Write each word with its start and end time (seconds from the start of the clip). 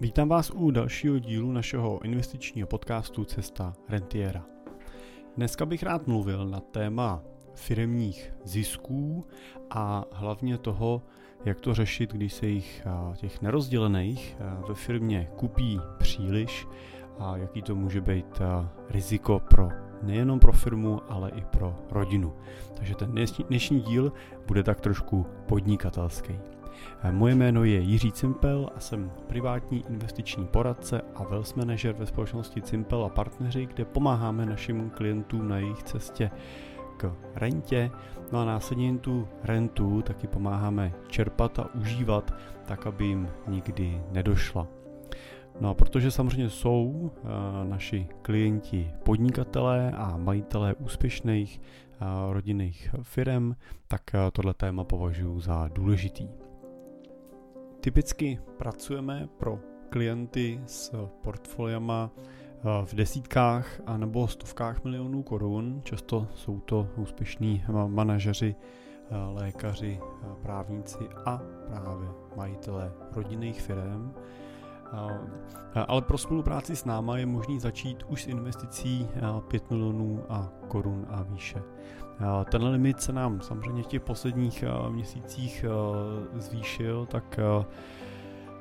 Vítám 0.00 0.28
vás 0.28 0.50
u 0.50 0.70
dalšího 0.70 1.18
dílu 1.18 1.52
našeho 1.52 2.04
investičního 2.04 2.68
podcastu 2.68 3.24
Cesta 3.24 3.74
Rentiera. 3.88 4.44
Dneska 5.36 5.66
bych 5.66 5.82
rád 5.82 6.06
mluvil 6.06 6.46
na 6.46 6.60
téma 6.60 7.22
firemních 7.54 8.32
zisků 8.44 9.26
a 9.70 10.04
hlavně 10.12 10.58
toho, 10.58 11.02
jak 11.44 11.60
to 11.60 11.74
řešit, 11.74 12.12
když 12.12 12.32
se 12.32 12.46
jich 12.46 12.86
těch 13.16 13.42
nerozdělených 13.42 14.36
ve 14.68 14.74
firmě 14.74 15.28
kupí 15.36 15.80
příliš 15.98 16.66
a 17.18 17.36
jaký 17.36 17.62
to 17.62 17.74
může 17.74 18.00
být 18.00 18.40
riziko 18.88 19.40
pro 19.50 19.68
nejenom 20.02 20.40
pro 20.40 20.52
firmu, 20.52 21.00
ale 21.08 21.30
i 21.30 21.44
pro 21.44 21.76
rodinu. 21.90 22.34
Takže 22.74 22.94
ten 22.94 23.14
dnešní 23.48 23.80
díl 23.80 24.12
bude 24.46 24.62
tak 24.62 24.80
trošku 24.80 25.26
podnikatelský. 25.46 26.38
Moje 27.10 27.34
jméno 27.34 27.64
je 27.64 27.80
Jiří 27.80 28.12
Cimpel 28.12 28.70
a 28.76 28.80
jsem 28.80 29.10
privátní 29.26 29.84
investiční 29.88 30.46
poradce 30.46 31.00
a 31.14 31.24
wealth 31.24 31.56
manager 31.56 31.94
ve 31.94 32.06
společnosti 32.06 32.62
Cimpel 32.62 33.04
a 33.04 33.08
partneři, 33.08 33.66
kde 33.66 33.84
pomáháme 33.84 34.46
našim 34.46 34.90
klientům 34.90 35.48
na 35.48 35.58
jejich 35.58 35.82
cestě 35.82 36.30
k 36.96 37.12
rentě. 37.34 37.90
No 38.32 38.40
a 38.40 38.44
následně 38.44 38.98
tu 38.98 39.28
rentu 39.42 40.02
taky 40.02 40.26
pomáháme 40.26 40.92
čerpat 41.08 41.58
a 41.58 41.74
užívat 41.74 42.34
tak, 42.66 42.86
aby 42.86 43.04
jim 43.04 43.28
nikdy 43.48 44.02
nedošla. 44.12 44.66
No 45.60 45.70
a 45.70 45.74
protože 45.74 46.10
samozřejmě 46.10 46.50
jsou 46.50 46.84
uh, 46.84 47.10
naši 47.64 48.06
klienti 48.22 48.90
podnikatelé 49.02 49.90
a 49.90 50.16
majitelé 50.16 50.74
úspěšných 50.74 51.60
uh, 51.60 52.32
rodinných 52.32 52.94
firm, 53.02 53.54
tak 53.88 54.02
uh, 54.14 54.20
tohle 54.32 54.54
téma 54.54 54.84
považuji 54.84 55.40
za 55.40 55.68
důležitý. 55.68 56.28
Typicky 57.80 58.38
pracujeme 58.56 59.28
pro 59.38 59.58
klienty 59.88 60.60
s 60.66 60.92
portfoliama 61.22 62.10
v 62.84 62.94
desítkách 62.94 63.80
a 63.86 63.96
nebo 63.96 64.28
stovkách 64.28 64.84
milionů 64.84 65.22
korun. 65.22 65.80
Často 65.84 66.28
jsou 66.34 66.60
to 66.60 66.88
úspěšní 66.96 67.64
manažeři, 67.86 68.54
lékaři, 69.32 70.00
právníci 70.42 71.08
a 71.24 71.40
právě 71.66 72.08
majitelé 72.36 72.92
rodinných 73.12 73.62
firm. 73.62 74.14
Ale 75.86 76.02
pro 76.02 76.18
spolupráci 76.18 76.76
s 76.76 76.84
náma 76.84 77.18
je 77.18 77.26
možný 77.26 77.60
začít 77.60 78.02
už 78.08 78.22
s 78.22 78.26
investicí 78.26 79.08
5 79.48 79.70
milionů 79.70 80.24
a 80.28 80.52
korun 80.68 81.06
a 81.10 81.22
výše. 81.22 81.62
Ten 82.50 82.64
limit 82.64 83.00
se 83.00 83.12
nám 83.12 83.40
samozřejmě 83.40 83.82
v 83.82 83.86
těch 83.86 84.02
posledních 84.02 84.64
měsících 84.88 85.64
zvýšil, 86.34 87.06
tak 87.06 87.40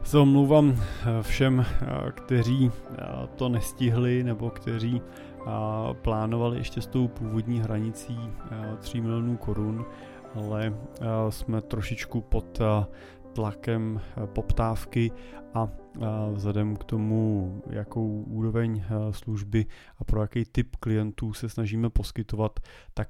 se 0.03 0.17
omlouvám 0.17 0.75
všem, 1.21 1.65
kteří 2.11 2.71
to 3.35 3.49
nestihli 3.49 4.23
nebo 4.23 4.49
kteří 4.49 5.01
plánovali 6.01 6.57
ještě 6.57 6.81
s 6.81 6.87
tou 6.87 7.07
původní 7.07 7.59
hranicí 7.59 8.19
3 8.79 9.01
milionů 9.01 9.37
korun, 9.37 9.85
ale 10.35 10.73
jsme 11.29 11.61
trošičku 11.61 12.21
pod 12.21 12.59
tlakem 13.37 14.01
poptávky 14.25 15.11
a 15.53 15.69
vzhledem 16.33 16.75
k 16.75 16.83
tomu, 16.83 17.61
jakou 17.69 18.23
úroveň 18.23 18.83
služby 19.11 19.65
a 19.97 20.03
pro 20.03 20.21
jaký 20.21 20.45
typ 20.45 20.75
klientů 20.75 21.33
se 21.33 21.49
snažíme 21.49 21.89
poskytovat, 21.89 22.59
tak 22.93 23.09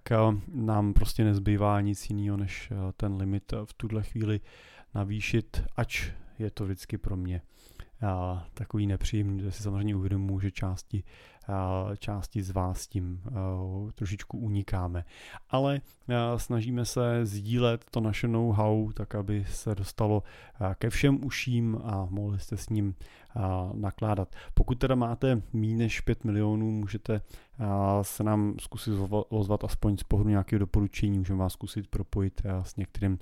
nám 0.53 0.93
prostě 0.93 1.23
nezbývá 1.23 1.81
nic 1.81 2.09
jiného, 2.09 2.37
než 2.37 2.73
ten 2.97 3.15
limit 3.15 3.53
v 3.65 3.73
tuhle 3.73 4.03
chvíli 4.03 4.39
navýšit, 4.95 5.63
ač 5.75 6.11
je 6.39 6.51
to 6.51 6.65
vždycky 6.65 6.97
pro 6.97 7.17
mě 7.17 7.41
takový 8.53 8.87
nepříjemný, 8.87 9.43
že 9.43 9.51
si 9.51 9.63
samozřejmě 9.63 9.95
uvědomuji, 9.95 10.39
že 10.39 10.51
části 10.51 11.03
části 11.97 12.43
z 12.43 12.51
vás 12.51 12.87
tím 12.87 13.21
trošičku 13.95 14.37
unikáme. 14.37 15.05
Ale 15.49 15.81
snažíme 16.37 16.85
se 16.85 17.25
sdílet 17.25 17.85
to 17.91 17.99
naše 17.99 18.27
know-how, 18.27 18.91
tak 18.91 19.15
aby 19.15 19.45
se 19.49 19.75
dostalo 19.75 20.23
ke 20.75 20.89
všem 20.89 21.25
uším 21.25 21.79
a 21.83 22.07
mohli 22.09 22.39
jste 22.39 22.57
s 22.57 22.69
ním 22.69 22.95
nakládat. 23.73 24.35
Pokud 24.53 24.79
teda 24.79 24.95
máte 24.95 25.41
méně 25.53 25.75
než 25.75 26.01
5 26.01 26.23
milionů, 26.23 26.71
můžete 26.71 27.21
se 28.01 28.23
nám 28.23 28.55
zkusit 28.59 28.93
ozvat 29.29 29.63
aspoň 29.63 29.97
z 29.97 30.03
pohledu 30.03 30.29
nějakého 30.29 30.59
doporučení, 30.59 31.17
můžeme 31.17 31.39
vás 31.39 31.53
zkusit 31.53 31.87
propojit 31.87 32.41
s 32.61 32.75
některým 32.75 33.19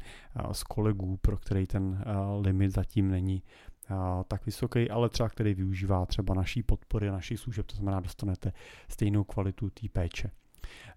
z 0.52 0.64
kolegů, 0.64 1.18
pro 1.22 1.38
který 1.38 1.68
ten 1.68 2.04
limit 2.42 2.72
zatím 2.72 3.12
není 3.12 3.44
tak 4.28 4.46
vysoký, 4.46 4.90
ale 4.90 5.10
třeba 5.10 5.30
který 5.30 5.54
využívá 5.54 6.06
třeba 6.06 6.34
naší 6.34 6.64
podpory, 6.64 7.10
našich 7.12 7.40
služeb, 7.40 7.66
to 7.66 7.76
znamená 7.76 8.00
dostanete 8.00 8.54
stejnou 8.90 9.24
kvalitu 9.24 9.70
té 9.70 9.88
péče. 9.90 10.32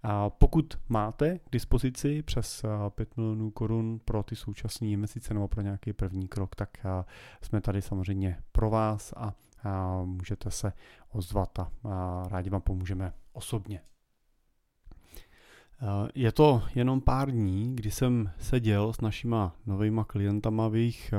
A 0.03 0.31
pokud 0.31 0.79
máte 0.89 1.39
k 1.39 1.51
dispozici 1.53 2.23
přes 2.23 2.65
5 2.91 3.17
milionů 3.17 3.51
korun 3.51 4.01
pro 4.05 4.23
ty 4.23 4.37
současné 4.37 4.89
investice 4.89 5.35
nebo 5.35 5.49
pro 5.49 5.63
nějaký 5.63 5.93
první 5.93 6.29
krok, 6.29 6.55
tak 6.55 6.71
jsme 7.43 7.61
tady 7.61 7.83
samozřejmě 7.83 8.39
pro 8.53 8.71
vás 8.71 9.15
a 9.17 9.35
můžete 10.05 10.51
se 10.51 10.73
ozvat 11.09 11.59
a 11.59 11.69
rádi 12.29 12.51
vám 12.51 12.61
pomůžeme 12.61 13.13
osobně. 13.33 13.81
Je 16.15 16.33
to 16.33 16.63
jenom 16.75 17.01
pár 17.01 17.31
dní, 17.31 17.77
kdy 17.77 17.91
jsem 17.91 18.31
seděl 18.39 18.93
s 18.93 19.01
našima 19.01 19.57
novýma 19.67 20.05
klientama 20.05 20.69
v 20.69 20.77
jejich 20.77 21.15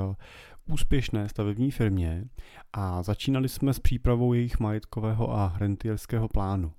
úspěšné 0.70 1.30
stavební 1.30 1.72
firmě 1.72 2.26
a 2.74 3.04
začínali 3.04 3.50
jsme 3.50 3.74
s 3.74 3.80
přípravou 3.80 4.34
jejich 4.34 4.60
majetkového 4.60 5.32
a 5.32 5.56
rentierského 5.58 6.28
plánu. 6.28 6.74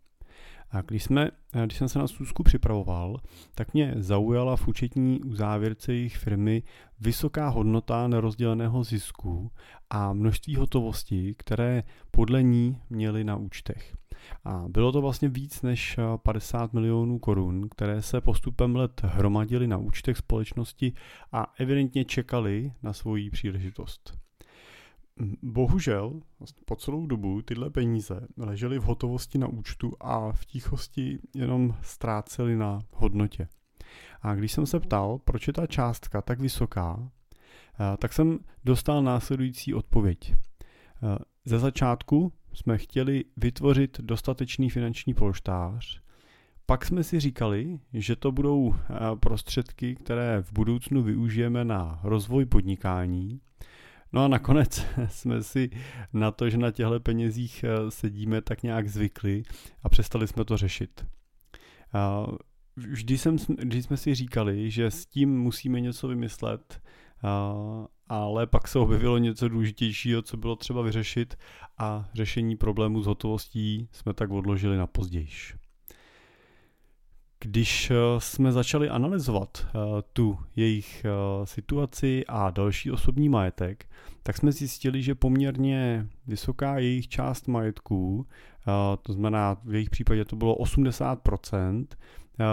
A 0.70 0.80
když, 0.82 1.04
jsme, 1.04 1.30
když 1.64 1.78
jsem 1.78 1.88
se 1.88 1.98
na 1.98 2.08
schůzku 2.08 2.42
připravoval, 2.42 3.20
tak 3.54 3.74
mě 3.74 3.94
zaujala 3.96 4.56
v 4.56 4.68
účetní 4.68 5.20
uzávěrce 5.20 5.92
jejich 5.92 6.16
firmy 6.16 6.62
vysoká 7.00 7.48
hodnota 7.48 8.08
nerozděleného 8.08 8.84
zisku 8.84 9.50
a 9.90 10.12
množství 10.12 10.56
hotovosti, 10.56 11.34
které 11.38 11.82
podle 12.10 12.42
ní 12.42 12.78
měli 12.90 13.24
na 13.24 13.36
účtech. 13.36 13.96
A 14.44 14.64
bylo 14.68 14.92
to 14.92 15.00
vlastně 15.00 15.28
víc 15.28 15.62
než 15.62 15.98
50 16.22 16.72
milionů 16.72 17.18
korun, 17.18 17.68
které 17.68 18.02
se 18.02 18.20
postupem 18.20 18.76
let 18.76 19.00
hromadily 19.04 19.66
na 19.66 19.76
účtech 19.76 20.16
společnosti 20.16 20.92
a 21.32 21.52
evidentně 21.58 22.04
čekali 22.04 22.72
na 22.82 22.92
svoji 22.92 23.30
příležitost. 23.30 24.29
Bohužel 25.42 26.20
po 26.64 26.76
celou 26.76 27.06
dobu 27.06 27.42
tyhle 27.42 27.70
peníze 27.70 28.26
ležely 28.36 28.78
v 28.78 28.82
hotovosti 28.82 29.38
na 29.38 29.46
účtu 29.46 29.96
a 30.00 30.32
v 30.32 30.44
tichosti 30.44 31.18
jenom 31.34 31.74
ztrácely 31.82 32.56
na 32.56 32.78
hodnotě. 32.92 33.48
A 34.22 34.34
když 34.34 34.52
jsem 34.52 34.66
se 34.66 34.80
ptal, 34.80 35.18
proč 35.18 35.46
je 35.46 35.52
ta 35.52 35.66
částka 35.66 36.22
tak 36.22 36.40
vysoká, 36.40 37.10
eh, 37.80 37.96
tak 37.96 38.12
jsem 38.12 38.38
dostal 38.64 39.02
následující 39.02 39.74
odpověď. 39.74 40.34
Eh, 40.34 41.18
ze 41.44 41.58
začátku 41.58 42.32
jsme 42.52 42.78
chtěli 42.78 43.24
vytvořit 43.36 44.00
dostatečný 44.00 44.70
finanční 44.70 45.14
polštář, 45.14 46.00
pak 46.66 46.84
jsme 46.84 47.04
si 47.04 47.20
říkali, 47.20 47.80
že 47.92 48.16
to 48.16 48.32
budou 48.32 48.74
eh, 48.74 48.94
prostředky, 49.20 49.94
které 49.94 50.42
v 50.42 50.52
budoucnu 50.52 51.02
využijeme 51.02 51.64
na 51.64 52.00
rozvoj 52.02 52.44
podnikání. 52.44 53.40
No 54.12 54.24
a 54.24 54.28
nakonec 54.28 54.86
jsme 55.08 55.42
si 55.42 55.70
na 56.12 56.30
to, 56.30 56.50
že 56.50 56.58
na 56.58 56.70
těchto 56.70 57.00
penězích 57.00 57.64
eh, 57.64 57.90
sedíme, 57.90 58.42
tak 58.42 58.62
nějak 58.62 58.88
zvykli 58.88 59.42
a 59.82 59.88
přestali 59.88 60.28
jsme 60.28 60.44
to 60.44 60.56
řešit. 60.56 61.06
Vždy, 62.76 63.18
jsem, 63.18 63.36
vždy 63.36 63.82
jsme 63.82 63.96
si 63.96 64.14
říkali, 64.14 64.70
že 64.70 64.90
s 64.90 65.06
tím 65.06 65.40
musíme 65.40 65.80
něco 65.80 66.08
vymyslet 66.08 66.80
ale 68.08 68.46
pak 68.46 68.68
se 68.68 68.78
objevilo 68.78 69.18
něco 69.18 69.48
důležitějšího, 69.48 70.22
co 70.22 70.36
bylo 70.36 70.56
třeba 70.56 70.82
vyřešit 70.82 71.38
a 71.78 72.08
řešení 72.14 72.56
problému 72.56 73.02
s 73.02 73.06
hotovostí 73.06 73.88
jsme 73.92 74.14
tak 74.14 74.30
odložili 74.30 74.76
na 74.76 74.86
pozdějiš. 74.86 75.54
Když 77.40 77.90
eh, 77.90 77.94
jsme 78.18 78.52
začali 78.52 78.88
analyzovat 78.88 79.66
eh, 79.66 79.78
tu 80.12 80.38
jejich 80.56 81.04
eh, 81.04 81.46
situaci 81.46 82.24
a 82.28 82.50
další 82.50 82.90
osobní 82.90 83.28
majetek, 83.28 83.86
tak 84.22 84.36
jsme 84.36 84.52
zjistili, 84.52 85.02
že 85.02 85.14
poměrně 85.14 86.06
vysoká 86.26 86.78
jejich 86.78 87.08
část 87.08 87.48
majetků, 87.48 88.26
to 89.02 89.12
znamená 89.12 89.56
v 89.64 89.74
jejich 89.74 89.90
případě 89.90 90.24
to 90.24 90.36
bylo 90.36 90.56
80%, 90.56 91.86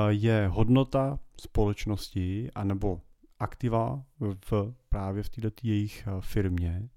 je 0.08 0.48
hodnota 0.52 1.20
společnosti 1.42 2.50
anebo 2.56 3.02
aktiva 3.40 4.04
v, 4.20 4.74
právě 4.90 5.24
v 5.24 5.30
této 5.30 5.50
jejich 5.64 6.08
firmě 6.20 6.90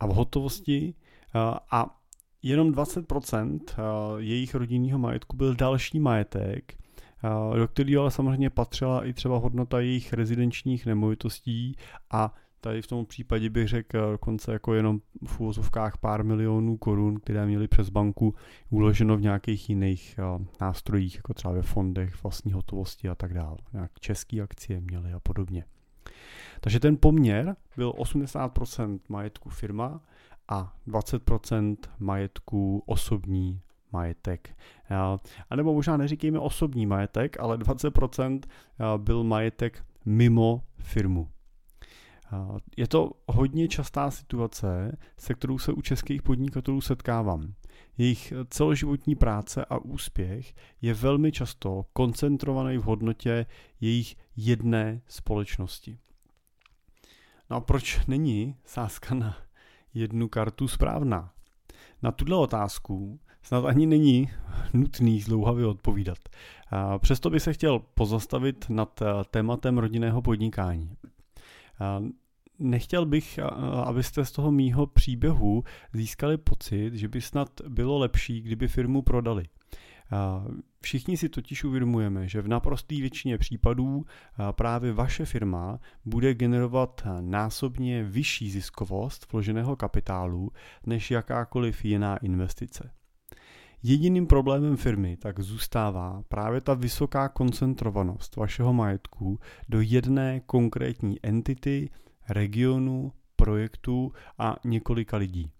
a 0.00 0.06
v 0.06 0.10
hotovosti 0.10 0.94
a 1.70 2.00
jenom 2.42 2.72
20% 2.72 3.60
eh, 3.70 3.82
jejich 4.22 4.54
rodinného 4.54 4.98
majetku 4.98 5.36
byl 5.36 5.54
další 5.54 6.00
majetek, 6.00 6.74
do 7.56 7.68
kterého 7.68 8.02
ale 8.02 8.10
samozřejmě 8.10 8.50
patřila 8.50 9.04
i 9.04 9.12
třeba 9.12 9.38
hodnota 9.38 9.80
jejich 9.80 10.12
rezidenčních 10.12 10.86
nemovitostí 10.86 11.76
a 12.10 12.34
tady 12.60 12.82
v 12.82 12.86
tom 12.86 13.06
případě 13.06 13.50
bych 13.50 13.68
řekl 13.68 14.10
dokonce 14.10 14.52
jako 14.52 14.74
jenom 14.74 15.00
v 15.26 15.40
úvozovkách 15.40 15.98
pár 15.98 16.24
milionů 16.24 16.76
korun, 16.76 17.20
které 17.20 17.46
měli 17.46 17.68
přes 17.68 17.88
banku 17.88 18.34
uloženo 18.70 19.16
v 19.16 19.20
nějakých 19.20 19.68
jiných 19.70 20.20
nástrojích, 20.60 21.16
jako 21.16 21.34
třeba 21.34 21.54
ve 21.54 21.62
fondech, 21.62 22.22
vlastní 22.22 22.52
hotovosti 22.52 23.08
a 23.08 23.14
tak 23.14 23.34
dále. 23.34 23.56
Nějak 23.72 24.00
české 24.00 24.40
akcie 24.40 24.80
měli 24.80 25.12
a 25.12 25.20
podobně. 25.20 25.64
Takže 26.60 26.80
ten 26.80 26.96
poměr 26.96 27.56
byl 27.76 27.90
80% 27.90 28.98
majetku 29.08 29.50
firma 29.50 30.00
a 30.48 30.76
20% 30.88 31.76
majetku 31.98 32.82
osobní 32.86 33.60
majetek. 33.96 34.56
A 35.48 35.56
nebo 35.56 35.74
možná 35.74 35.96
neříkejme 35.96 36.38
osobní 36.38 36.86
majetek, 36.86 37.40
ale 37.40 37.56
20% 37.58 38.40
byl 38.96 39.24
majetek 39.24 39.84
mimo 40.04 40.62
firmu. 40.78 41.28
Je 42.76 42.88
to 42.88 43.10
hodně 43.26 43.68
častá 43.68 44.10
situace, 44.10 44.96
se 45.18 45.34
kterou 45.34 45.58
se 45.58 45.72
u 45.72 45.80
českých 45.80 46.22
podnikatelů 46.22 46.80
setkávám. 46.80 47.54
Jejich 47.98 48.32
celoživotní 48.50 49.14
práce 49.14 49.64
a 49.64 49.78
úspěch 49.78 50.54
je 50.82 50.94
velmi 50.94 51.32
často 51.32 51.84
koncentrovaný 51.92 52.78
v 52.78 52.82
hodnotě 52.82 53.46
jejich 53.80 54.16
jedné 54.36 55.00
společnosti. 55.08 55.98
No 57.50 57.56
a 57.56 57.60
proč 57.60 58.06
není 58.06 58.56
sázka 58.64 59.14
na 59.14 59.36
jednu 59.94 60.28
kartu 60.28 60.68
správná? 60.68 61.32
Na 62.02 62.12
tuto 62.12 62.40
otázku 62.40 63.20
snad 63.46 63.64
ani 63.64 63.86
není 63.86 64.30
nutný 64.72 65.20
zdlouhavě 65.20 65.66
odpovídat. 65.66 66.18
Přesto 66.98 67.30
bych 67.30 67.42
se 67.42 67.52
chtěl 67.52 67.78
pozastavit 67.78 68.66
nad 68.68 69.02
eh, 69.02 69.06
tématem 69.30 69.78
rodinného 69.78 70.22
podnikání. 70.22 70.96
Nechtěl 72.58 73.06
bych, 73.06 73.38
abyste 73.84 74.24
z 74.24 74.32
toho 74.32 74.52
mýho 74.52 74.86
příběhu 74.86 75.64
získali 75.92 76.36
pocit, 76.36 76.94
že 76.94 77.08
by 77.08 77.20
snad 77.20 77.48
bylo 77.68 77.98
lepší, 77.98 78.40
kdyby 78.40 78.68
firmu 78.68 79.02
prodali. 79.02 79.44
Všichni 80.82 81.16
si 81.16 81.28
totiž 81.28 81.64
uvědomujeme, 81.64 82.28
že 82.28 82.42
v 82.42 82.48
naprosté 82.48 82.94
většině 82.94 83.38
případů 83.38 84.04
právě 84.52 84.92
vaše 84.92 85.24
firma 85.24 85.78
bude 86.04 86.34
generovat 86.34 87.06
násobně 87.20 88.04
vyšší 88.04 88.50
ziskovost 88.50 89.32
vloženého 89.32 89.76
kapitálu 89.76 90.50
než 90.86 91.10
jakákoliv 91.10 91.84
jiná 91.84 92.16
investice. 92.16 92.90
Jediným 93.88 94.26
problémem 94.26 94.76
firmy 94.76 95.16
tak 95.16 95.40
zůstává 95.40 96.22
právě 96.28 96.60
ta 96.60 96.74
vysoká 96.74 97.28
koncentrovanost 97.28 98.36
vašeho 98.36 98.72
majetku 98.72 99.38
do 99.68 99.80
jedné 99.80 100.40
konkrétní 100.40 101.16
entity, 101.22 101.90
regionu, 102.28 103.12
projektu 103.36 104.12
a 104.38 104.56
několika 104.64 105.16
lidí. 105.16 105.50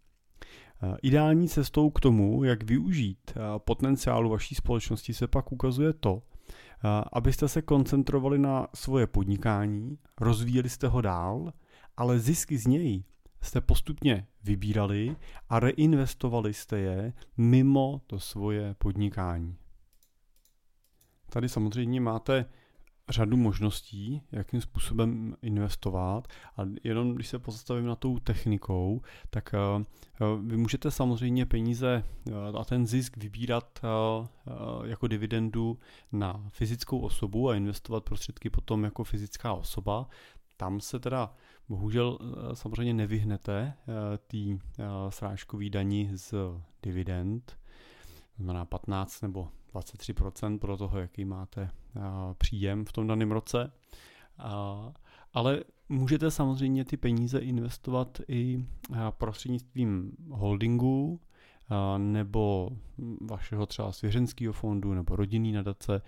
Ideální 1.03 1.49
cestou 1.49 1.91
k 1.91 2.01
tomu, 2.01 2.45
jak 2.45 2.63
využít 2.63 3.35
potenciálu 3.59 4.31
vaší 4.31 4.55
společnosti, 4.55 5.15
se 5.15 5.27
pak 5.27 5.53
ukazuje 5.53 5.93
to, 5.93 6.23
abyste 7.13 7.49
se 7.49 7.63
koncentrovali 7.63 8.39
na 8.39 8.69
svoje 8.75 9.07
podnikání, 9.07 9.99
rozvíjeli 10.21 10.69
jste 10.69 10.89
ho 10.89 11.01
dál, 11.01 11.53
ale 11.97 12.19
zisky 12.19 12.59
z 12.59 12.67
něj 12.67 13.05
jste 13.43 13.61
postupně 13.61 14.27
vybírali 14.45 15.17
a 15.49 15.61
reinvestovali 15.61 16.55
jste 16.55 16.79
je 16.79 17.13
mimo 17.37 18.01
to 18.07 18.21
svoje 18.21 18.75
podnikání. 18.75 19.57
Tady 21.31 21.49
samozřejmě 21.49 22.01
máte 22.01 22.47
řadu 23.09 23.37
možností, 23.37 24.23
jakým 24.33 24.61
způsobem 24.61 25.37
investovat 25.43 26.29
a 26.57 26.63
jenom 26.85 27.15
když 27.15 27.29
se 27.29 27.39
pozastavím 27.39 27.87
na 27.87 27.97
tou 27.97 28.19
technikou, 28.19 29.03
tak 29.31 29.55
uh, 30.21 30.41
vy 30.47 30.57
můžete 30.57 30.91
samozřejmě 30.91 31.47
peníze 31.47 32.05
uh, 32.31 32.61
a 32.61 32.65
ten 32.65 32.87
zisk 32.87 33.17
vybírat 33.17 33.81
jako 34.85 35.07
dividendu 35.07 35.79
na 36.13 36.45
fyzickou 36.49 36.99
osobu 36.99 37.49
a 37.49 37.57
investovat 37.57 38.05
prostředky 38.05 38.51
potom 38.51 38.85
jako 38.85 39.05
fyzická 39.05 39.53
osoba. 39.53 40.09
Tam 40.57 40.81
se 40.81 40.99
teda 40.99 41.35
bohužel 41.69 42.19
samozřejmě 42.55 42.95
nevyhnete 42.95 43.75
té 44.27 44.39
srážkové 45.09 45.69
dani 45.71 46.11
z 46.15 46.35
dividend, 46.83 47.59
znamená 48.37 48.65
15 48.65 49.21
nebo 49.21 49.49
23% 49.75 50.59
pro 50.59 50.77
toho, 50.77 50.99
jaký 50.99 51.25
máte 51.25 51.71
příjem 52.39 52.85
v 52.85 52.93
tom 52.93 53.07
daném 53.07 53.33
roce. 53.33 53.73
Ale 55.35 55.65
můžete 55.89 56.31
samozřejmě 56.31 56.85
ty 56.85 56.97
peníze 56.97 57.39
investovat 57.39 58.21
i 58.29 58.67
prostřednictvím 59.11 60.13
holdingu, 60.31 61.21
nebo 61.99 62.71
vašeho 63.21 63.67
třeba 63.67 63.93
svěřenského 63.93 64.53
fondu 64.53 64.95
nebo 64.95 65.17
rodinný 65.17 65.53
nadace. 65.53 66.03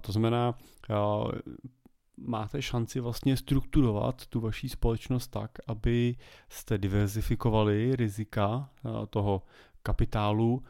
To 0.00 0.12
znamená, 0.12 0.54
máte 2.16 2.62
šanci 2.62 3.00
vlastně 3.00 3.36
strukturovat 3.36 4.26
tu 4.26 4.40
vaší 4.40 4.68
společnost 4.68 5.28
tak, 5.28 5.50
aby 5.66 6.16
jste 6.48 6.78
diverzifikovali 6.78 7.96
rizika 7.96 8.70
toho 9.10 9.42
kapitálu 9.82 10.62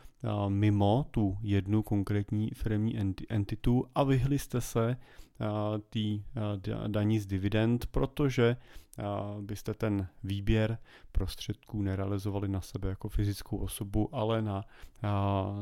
mimo 0.48 1.06
tu 1.10 1.38
jednu 1.42 1.82
konkrétní 1.82 2.50
firmní 2.50 3.14
entitu 3.28 3.84
a 3.94 4.02
vyhli 4.02 4.38
jste 4.38 4.60
se 4.60 4.96
té 5.90 6.08
daní 6.86 7.18
z 7.18 7.26
dividend, 7.26 7.86
protože 7.86 8.56
byste 9.40 9.74
ten 9.74 10.08
výběr 10.24 10.78
prostředků 11.12 11.82
nerealizovali 11.82 12.48
na 12.48 12.60
sebe 12.60 12.88
jako 12.88 13.08
fyzickou 13.08 13.56
osobu, 13.56 14.08
ale 14.12 14.42
na, 14.42 14.64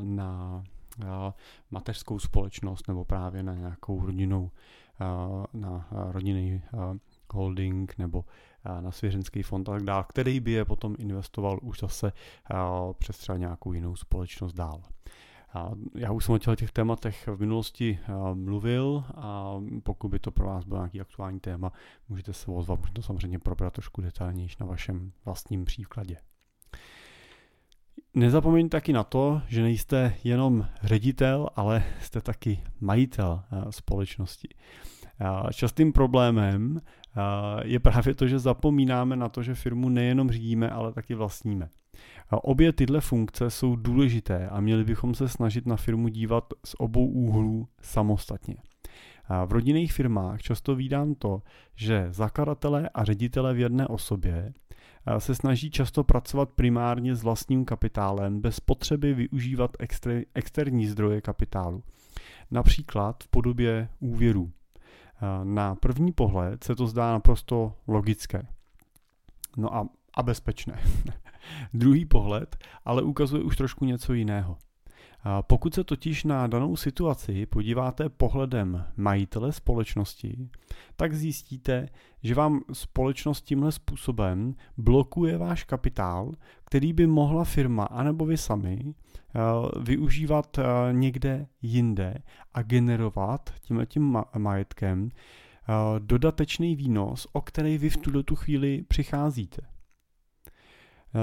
na 0.01 0.63
mateřskou 1.71 2.19
společnost 2.19 2.87
nebo 2.87 3.05
právě 3.05 3.43
na 3.43 3.55
nějakou 3.55 4.05
rodinou, 4.05 4.51
na 5.53 5.87
rodinný 5.91 6.61
holding 7.33 7.97
nebo 7.97 8.25
na 8.81 8.91
svěřenský 8.91 9.43
fond 9.43 9.69
a 9.69 9.71
tak 9.71 9.83
dále, 9.83 10.05
který 10.09 10.39
by 10.39 10.51
je 10.51 10.65
potom 10.65 10.95
investoval 10.99 11.59
už 11.61 11.79
zase 11.79 12.11
přes 12.97 13.17
třeba 13.17 13.37
nějakou 13.37 13.73
jinou 13.73 13.95
společnost 13.95 14.53
dál. 14.53 14.81
Já 15.95 16.11
už 16.11 16.25
jsem 16.25 16.35
o 16.35 16.55
těch 16.55 16.71
tématech 16.71 17.27
v 17.27 17.39
minulosti 17.39 17.99
mluvil 18.33 19.03
a 19.15 19.55
pokud 19.83 20.09
by 20.09 20.19
to 20.19 20.31
pro 20.31 20.45
vás 20.45 20.65
bylo 20.65 20.79
nějaký 20.79 21.01
aktuální 21.01 21.39
téma, 21.39 21.71
můžete 22.09 22.33
se 22.33 22.51
ozvat, 22.51 22.79
můžete 22.79 22.95
to 22.95 23.01
samozřejmě 23.01 23.39
probrat 23.39 23.73
trošku 23.73 24.01
detailnější 24.01 24.57
na 24.59 24.65
vašem 24.65 25.11
vlastním 25.25 25.65
příkladě. 25.65 26.17
Nezapomeňte 28.15 28.69
taky 28.69 28.93
na 28.93 29.03
to, 29.03 29.41
že 29.47 29.61
nejste 29.61 30.13
jenom 30.23 30.67
ředitel, 30.83 31.49
ale 31.55 31.83
jste 32.01 32.21
taky 32.21 32.59
majitel 32.81 33.41
společnosti. 33.69 34.47
Častým 35.53 35.93
problémem 35.93 36.81
je 37.63 37.79
právě 37.79 38.15
to, 38.15 38.27
že 38.27 38.39
zapomínáme 38.39 39.15
na 39.15 39.29
to, 39.29 39.43
že 39.43 39.55
firmu 39.55 39.89
nejenom 39.89 40.31
řídíme, 40.31 40.69
ale 40.69 40.93
taky 40.93 41.15
vlastníme. 41.15 41.69
Obě 42.31 42.73
tyhle 42.73 43.01
funkce 43.01 43.49
jsou 43.49 43.75
důležité 43.75 44.49
a 44.49 44.61
měli 44.61 44.83
bychom 44.83 45.15
se 45.15 45.29
snažit 45.29 45.65
na 45.65 45.75
firmu 45.75 46.07
dívat 46.07 46.53
z 46.65 46.75
obou 46.77 47.07
úhlů 47.07 47.67
samostatně. 47.81 48.55
V 49.45 49.51
rodinných 49.51 49.93
firmách 49.93 50.41
často 50.41 50.75
vídám 50.75 51.15
to, 51.15 51.41
že 51.75 52.07
zakladatelé 52.09 52.89
a 52.93 53.03
ředitelé 53.03 53.53
v 53.53 53.59
jedné 53.59 53.87
osobě 53.87 54.53
se 55.17 55.35
snaží 55.35 55.71
často 55.71 56.03
pracovat 56.03 56.49
primárně 56.49 57.15
s 57.15 57.23
vlastním 57.23 57.65
kapitálem 57.65 58.41
bez 58.41 58.59
potřeby 58.59 59.13
využívat 59.13 59.71
externí 60.33 60.87
zdroje 60.87 61.21
kapitálu. 61.21 61.83
Například 62.51 63.23
v 63.23 63.27
podobě 63.27 63.89
úvěrů. 63.99 64.51
Na 65.43 65.75
první 65.75 66.11
pohled 66.11 66.63
se 66.63 66.75
to 66.75 66.87
zdá 66.87 67.11
naprosto 67.11 67.75
logické. 67.87 68.47
No 69.57 69.75
a, 69.75 69.89
a 70.13 70.23
bezpečné. 70.23 70.79
Druhý 71.73 72.05
pohled 72.05 72.57
ale 72.85 73.01
ukazuje 73.01 73.43
už 73.43 73.57
trošku 73.57 73.85
něco 73.85 74.13
jiného. 74.13 74.57
Pokud 75.41 75.73
se 75.73 75.83
totiž 75.83 76.23
na 76.23 76.47
danou 76.47 76.75
situaci 76.75 77.45
podíváte 77.45 78.09
pohledem 78.09 78.85
majitele 78.97 79.51
společnosti, 79.51 80.49
tak 80.95 81.13
zjistíte, 81.13 81.89
že 82.23 82.35
vám 82.35 82.61
společnost 82.73 83.41
tímhle 83.41 83.71
způsobem 83.71 84.55
blokuje 84.77 85.37
váš 85.37 85.63
kapitál, 85.63 86.31
který 86.65 86.93
by 86.93 87.07
mohla 87.07 87.43
firma 87.43 87.83
anebo 87.83 88.25
vy 88.25 88.37
sami 88.37 88.79
eh, 88.85 89.39
využívat 89.79 90.59
eh, 90.59 90.63
někde 90.91 91.47
jinde 91.61 92.17
a 92.53 92.61
generovat 92.61 93.49
tímhletím 93.61 94.17
majetkem 94.37 95.09
eh, 95.09 95.73
dodatečný 95.99 96.75
výnos, 96.75 97.27
o 97.33 97.41
který 97.41 97.77
vy 97.77 97.89
v 97.89 97.97
tuto 97.97 98.35
chvíli 98.35 98.83
přicházíte. 98.87 99.61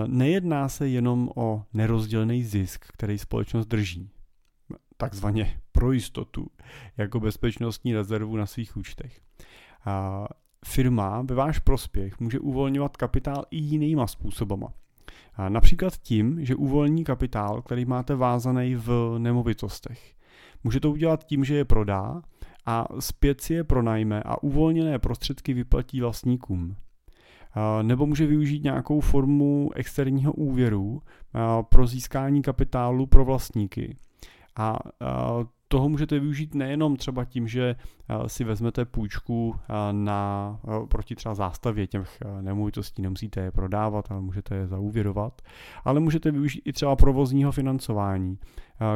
Nejedná 0.06 0.68
se 0.68 0.88
jenom 0.88 1.30
o 1.36 1.64
nerozdělený 1.72 2.44
zisk, 2.44 2.86
který 2.92 3.18
společnost 3.18 3.66
drží, 3.66 4.10
takzvaně 4.96 5.60
pro 5.72 5.92
jistotu, 5.92 6.46
jako 6.96 7.20
bezpečnostní 7.20 7.94
rezervu 7.94 8.36
na 8.36 8.46
svých 8.46 8.76
účtech. 8.76 9.20
firma 10.64 11.22
ve 11.22 11.34
váš 11.34 11.58
prospěch 11.58 12.20
může 12.20 12.38
uvolňovat 12.38 12.96
kapitál 12.96 13.44
i 13.50 13.56
jinýma 13.56 14.06
způsobama. 14.06 14.72
Například 15.48 15.96
tím, 15.96 16.44
že 16.44 16.54
uvolní 16.54 17.04
kapitál, 17.04 17.62
který 17.62 17.84
máte 17.84 18.14
vázaný 18.14 18.74
v 18.74 19.14
nemovitostech. 19.18 20.14
Může 20.64 20.80
to 20.80 20.90
udělat 20.90 21.24
tím, 21.24 21.44
že 21.44 21.56
je 21.56 21.64
prodá 21.64 22.22
a 22.66 22.86
zpět 23.00 23.40
si 23.40 23.54
je 23.54 23.64
pronajme 23.64 24.22
a 24.22 24.42
uvolněné 24.42 24.98
prostředky 24.98 25.54
vyplatí 25.54 26.00
vlastníkům. 26.00 26.76
Nebo 27.82 28.06
může 28.06 28.26
využít 28.26 28.64
nějakou 28.64 29.00
formu 29.00 29.70
externího 29.74 30.32
úvěru 30.32 31.02
pro 31.68 31.86
získání 31.86 32.42
kapitálu 32.42 33.06
pro 33.06 33.24
vlastníky. 33.24 33.96
A 34.60 34.78
toho 35.68 35.88
můžete 35.88 36.20
využít 36.20 36.54
nejenom 36.54 36.96
třeba 36.96 37.24
tím, 37.24 37.48
že 37.48 37.76
si 38.26 38.44
vezmete 38.44 38.84
půjčku 38.84 39.54
na, 39.92 40.58
proti 40.88 41.14
třeba 41.14 41.34
zástavě 41.34 41.86
těch 41.86 42.18
nemovitostí, 42.40 43.02
nemusíte 43.02 43.40
je 43.40 43.50
prodávat, 43.50 44.10
ale 44.10 44.20
můžete 44.20 44.54
je 44.54 44.66
zaúvěrovat, 44.66 45.42
ale 45.84 46.00
můžete 46.00 46.30
využít 46.30 46.62
i 46.64 46.72
třeba 46.72 46.96
provozního 46.96 47.52
financování, 47.52 48.38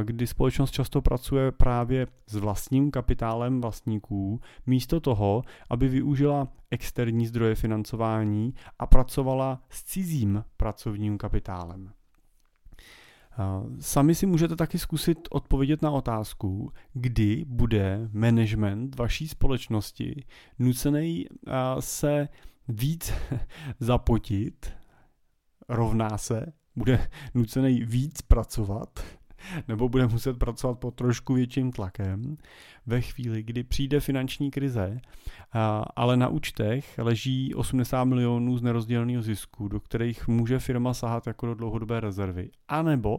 kdy 0.03 0.27
společnost 0.27 0.71
často 0.71 1.03
pracuje 1.03 1.53
právě 1.53 2.07
s 2.27 2.35
vlastním 2.35 2.91
kapitálem 2.91 3.61
vlastníků, 3.61 4.41
místo 4.67 5.01
toho, 5.01 5.43
aby 5.71 5.89
využila 5.89 6.49
externí 6.71 7.27
zdroje 7.27 7.55
financování 7.55 8.55
a 8.79 8.87
pracovala 8.87 9.63
s 9.69 9.85
cizím 9.85 10.45
pracovním 10.57 11.19
kapitálem. 11.19 11.91
Sami 13.81 14.15
si 14.15 14.27
můžete 14.27 14.57
taky 14.57 14.79
zkusit 14.79 15.19
odpovědět 15.31 15.83
na 15.83 15.91
otázku, 15.91 16.73
kdy 16.93 17.45
bude 17.49 18.09
management 18.13 18.99
vaší 18.99 19.29
společnosti 19.29 20.25
nucený 20.59 21.27
se 21.81 22.29
víc 22.69 23.13
zapotit, 23.81 24.73
rovná 25.69 26.19
se, 26.19 26.53
bude 26.77 27.09
nucený 27.35 27.85
víc 27.85 28.23
pracovat, 28.23 29.01
nebo 29.69 29.89
bude 29.89 30.07
muset 30.07 30.39
pracovat 30.39 30.79
pod 30.79 30.95
trošku 30.95 31.35
větším 31.35 31.73
tlakem 31.73 32.37
ve 32.87 33.01
chvíli, 33.01 33.43
kdy 33.43 33.63
přijde 33.63 34.01
finanční 34.01 34.51
krize, 34.51 35.01
ale 35.97 36.17
na 36.17 36.29
účtech 36.29 36.99
leží 36.99 37.55
80 37.55 38.05
milionů 38.05 38.59
z 38.59 38.63
nerozděleného 38.63 39.23
zisku, 39.23 39.69
do 39.69 39.81
kterých 39.81 40.29
může 40.29 40.59
firma 40.59 40.95
sahat 40.95 41.27
jako 41.27 41.47
do 41.47 41.55
dlouhodobé 41.55 42.01
rezervy. 42.01 42.51
A 42.69 42.83
nebo 42.83 43.19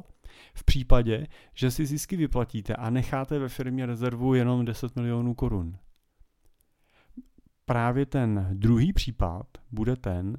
v 0.54 0.64
případě, 0.64 1.28
že 1.54 1.72
si 1.72 1.86
zisky 1.86 2.16
vyplatíte 2.16 2.76
a 2.76 2.90
necháte 2.90 3.40
ve 3.40 3.50
firmě 3.50 3.86
rezervu 3.86 4.34
jenom 4.34 4.66
10 4.66 4.96
milionů 4.96 5.34
korun. 5.34 5.78
Právě 7.66 8.06
ten 8.06 8.48
druhý 8.54 8.94
případ 8.94 9.48
bude 9.72 9.96
ten, 9.96 10.38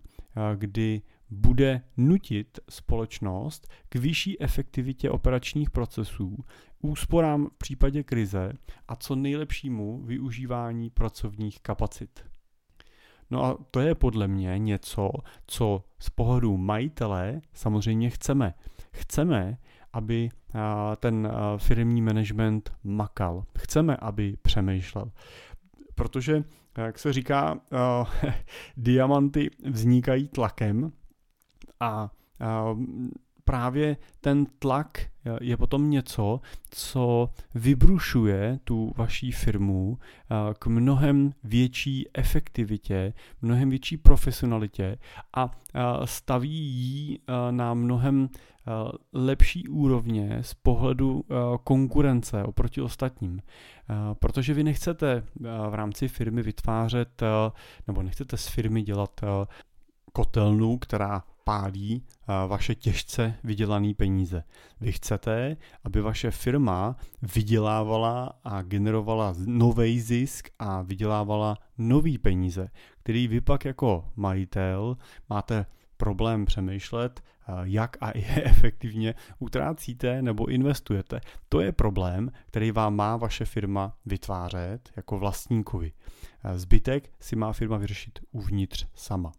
kdy 0.56 1.02
bude 1.30 1.83
nutit 1.97 2.59
společnost 2.68 3.68
k 3.88 3.97
vyšší 3.97 4.42
efektivitě 4.42 5.11
operačních 5.11 5.71
procesů, 5.71 6.45
úsporám 6.83 7.47
v 7.47 7.59
případě 7.59 8.02
krize 8.02 8.52
a 8.88 8.97
co 8.97 9.16
nejlepšímu 9.16 10.02
využívání 10.02 10.90
pracovních 10.90 11.61
kapacit. 11.61 12.25
No 13.30 13.45
a 13.45 13.59
to 13.71 13.80
je 13.80 13.95
podle 13.95 14.28
mě 14.28 14.59
něco, 14.59 15.11
co 15.47 15.85
z 15.99 16.11
pohledu 16.11 16.56
majitele 16.56 17.40
samozřejmě 17.52 18.11
chceme. 18.11 18.54
Chceme, 18.92 19.59
aby 19.92 20.28
ten 20.97 21.33
firmní 21.56 22.02
management 22.02 22.73
makal. 22.85 23.45
Chceme, 23.59 23.97
aby 23.97 24.37
přemýšlel. 24.42 25.11
Protože, 25.95 26.45
jak 26.76 26.99
se 26.99 27.12
říká, 27.12 27.61
diamanty 28.76 29.50
vznikají 29.64 30.28
tlakem 30.28 30.92
a 31.80 32.11
právě 33.45 33.97
ten 34.21 34.47
tlak 34.59 35.00
je 35.40 35.56
potom 35.56 35.90
něco, 35.90 36.40
co 36.71 37.30
vybrušuje 37.54 38.59
tu 38.64 38.92
vaší 38.97 39.33
firmu 39.33 39.99
k 40.59 40.66
mnohem 40.66 41.33
větší 41.45 42.09
efektivitě, 42.14 43.12
mnohem 43.42 43.71
větší 43.71 43.97
profesionalitě 43.97 44.99
a 45.37 45.50
staví 46.04 46.59
ji 46.59 47.18
na 47.50 47.75
mnohem 47.75 48.28
lepší 49.12 49.68
úrovně 49.68 50.38
z 50.40 50.54
pohledu 50.54 51.25
konkurence 51.64 52.45
oproti 52.45 52.80
ostatním. 52.83 53.42
Protože 54.12 54.54
vy 54.54 54.64
nechcete 54.64 55.23
v 55.71 55.75
rámci 55.75 56.09
firmy 56.09 56.42
vytvářet, 56.42 57.23
nebo 57.87 58.02
nechcete 58.02 58.37
z 58.37 58.49
firmy 58.49 58.83
dělat 58.83 59.21
kotelnu, 60.12 60.78
která 60.78 61.23
pálí 61.46 62.02
vaše 62.46 62.74
těžce 62.74 63.34
vydělané 63.44 63.94
peníze. 63.94 64.44
Vy 64.80 64.92
chcete, 64.92 65.56
aby 65.84 66.00
vaše 66.00 66.30
firma 66.30 66.96
vydělávala 67.34 68.32
a 68.44 68.62
generovala 68.62 69.34
nový 69.46 70.00
zisk 70.00 70.48
a 70.58 70.82
vydělávala 70.82 71.58
nový 71.78 72.18
peníze, 72.18 72.68
který 72.98 73.28
vy 73.28 73.40
pak 73.40 73.64
jako 73.64 74.04
majitel 74.16 74.96
máte 75.28 75.66
problém 75.96 76.44
přemýšlet, 76.44 77.22
jak 77.62 77.96
a 78.00 78.18
je 78.18 78.44
efektivně 78.44 79.14
utrácíte 79.38 80.22
nebo 80.22 80.46
investujete. 80.46 81.20
To 81.48 81.60
je 81.60 81.72
problém, 81.72 82.32
který 82.46 82.70
vám 82.70 82.96
má 82.96 83.16
vaše 83.16 83.44
firma 83.44 83.96
vytvářet 84.06 84.90
jako 84.96 85.18
vlastníkovi. 85.18 85.92
Zbytek 86.54 87.10
si 87.20 87.36
má 87.36 87.52
firma 87.52 87.76
vyřešit 87.76 88.18
uvnitř 88.30 88.86
sama. 88.94 89.32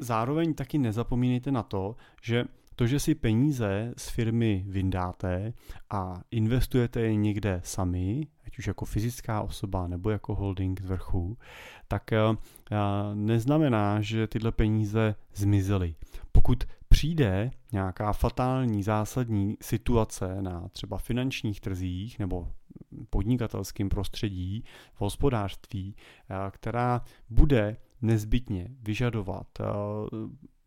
Zároveň 0.00 0.54
taky 0.54 0.78
nezapomínejte 0.78 1.52
na 1.52 1.62
to, 1.62 1.96
že 2.22 2.44
to, 2.78 2.86
že 2.86 3.00
si 3.00 3.14
peníze 3.14 3.92
z 3.96 4.08
firmy 4.08 4.64
vyndáte 4.68 5.52
a 5.90 6.20
investujete 6.30 7.00
je 7.00 7.16
někde 7.16 7.60
sami, 7.64 8.26
ať 8.46 8.58
už 8.58 8.66
jako 8.66 8.84
fyzická 8.84 9.42
osoba 9.42 9.86
nebo 9.86 10.10
jako 10.10 10.34
holding 10.34 10.80
z 10.80 10.84
vrchu, 10.84 11.38
tak 11.88 12.12
eh, 12.12 12.18
neznamená, 13.14 14.00
že 14.00 14.26
tyhle 14.26 14.52
peníze 14.52 15.14
zmizely. 15.34 15.94
Pokud 16.32 16.64
přijde 16.88 17.50
nějaká 17.72 18.12
fatální 18.12 18.82
zásadní 18.82 19.56
situace 19.62 20.42
na 20.42 20.68
třeba 20.68 20.98
finančních 20.98 21.60
trzích 21.60 22.18
nebo 22.18 22.48
podnikatelském 23.10 23.88
prostředí, 23.88 24.64
v 24.94 25.00
hospodářství, 25.00 25.96
eh, 25.96 26.34
která 26.50 27.00
bude 27.30 27.76
nezbytně 28.02 28.68
vyžadovat 28.80 29.46
eh, 29.60 29.64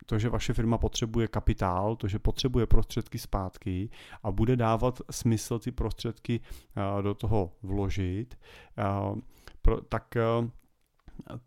to, 0.06 0.20
že 0.20 0.30
vaše 0.30 0.54
firma 0.54 0.78
potřebuje 0.78 1.28
kapitál, 1.28 1.96
to, 1.96 2.08
že 2.08 2.20
potřebuje 2.20 2.68
prostředky 2.68 3.20
zpátky 3.20 3.90
a 4.24 4.32
bude 4.32 4.56
dávat 4.56 5.02
smysl 5.12 5.60
ty 5.60 5.72
prostředky 5.72 6.40
eh, 6.40 7.02
do 7.02 7.14
toho 7.14 7.52
vložit, 7.64 8.40
tak 9.90 10.16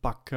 pak 0.00 0.34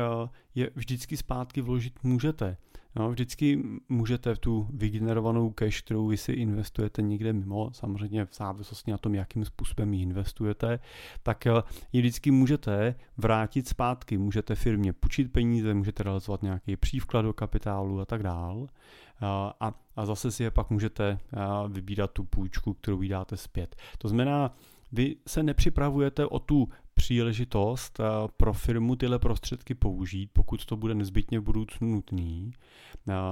je 0.55 0.71
vždycky 0.75 1.17
zpátky 1.17 1.61
vložit 1.61 2.03
můžete. 2.03 2.57
No, 2.97 3.09
vždycky 3.09 3.63
můžete 3.89 4.35
tu 4.35 4.67
vygenerovanou 4.73 5.51
cash, 5.51 5.81
kterou 5.81 6.07
vy 6.07 6.17
si 6.17 6.31
investujete 6.31 7.01
někde 7.01 7.33
mimo, 7.33 7.73
samozřejmě 7.73 8.25
v 8.25 8.35
závislosti 8.35 8.91
na 8.91 8.97
tom, 8.97 9.15
jakým 9.15 9.45
způsobem 9.45 9.93
ji 9.93 10.01
investujete, 10.01 10.79
tak 11.23 11.47
eh, 11.47 11.51
ji 11.93 12.01
vždycky 12.01 12.31
můžete 12.31 12.95
vrátit 13.17 13.67
zpátky. 13.67 14.17
Můžete 14.17 14.55
firmě 14.55 14.93
půjčit 14.93 15.31
peníze, 15.31 15.73
můžete 15.73 16.03
realizovat 16.03 16.43
nějaký 16.43 16.75
přívklad 16.75 17.21
do 17.21 17.33
kapitálu 17.33 17.99
a 17.99 18.05
tak 18.05 18.23
dál. 18.23 18.67
Eh, 18.67 19.25
a, 19.59 19.73
a 19.95 20.05
zase 20.05 20.31
si 20.31 20.43
je 20.43 20.51
pak 20.51 20.69
můžete 20.69 21.19
eh, 21.33 21.37
vybírat 21.67 22.11
tu 22.11 22.23
půjčku, 22.23 22.73
kterou 22.73 22.97
vydáte 22.97 23.37
zpět. 23.37 23.75
To 23.97 24.07
znamená, 24.07 24.55
vy 24.91 25.15
se 25.27 25.43
nepřipravujete 25.43 26.25
o 26.25 26.39
tu 26.39 26.69
příležitost 26.97 27.99
pro 28.37 28.53
firmu 28.53 28.95
tyhle 28.95 29.19
prostředky 29.19 29.75
použít, 29.75 30.29
pokud 30.33 30.65
to 30.65 30.77
bude 30.77 30.95
nezbytně 30.95 31.39
v 31.39 31.43
budoucnu 31.43 31.87
nutný, 31.87 32.51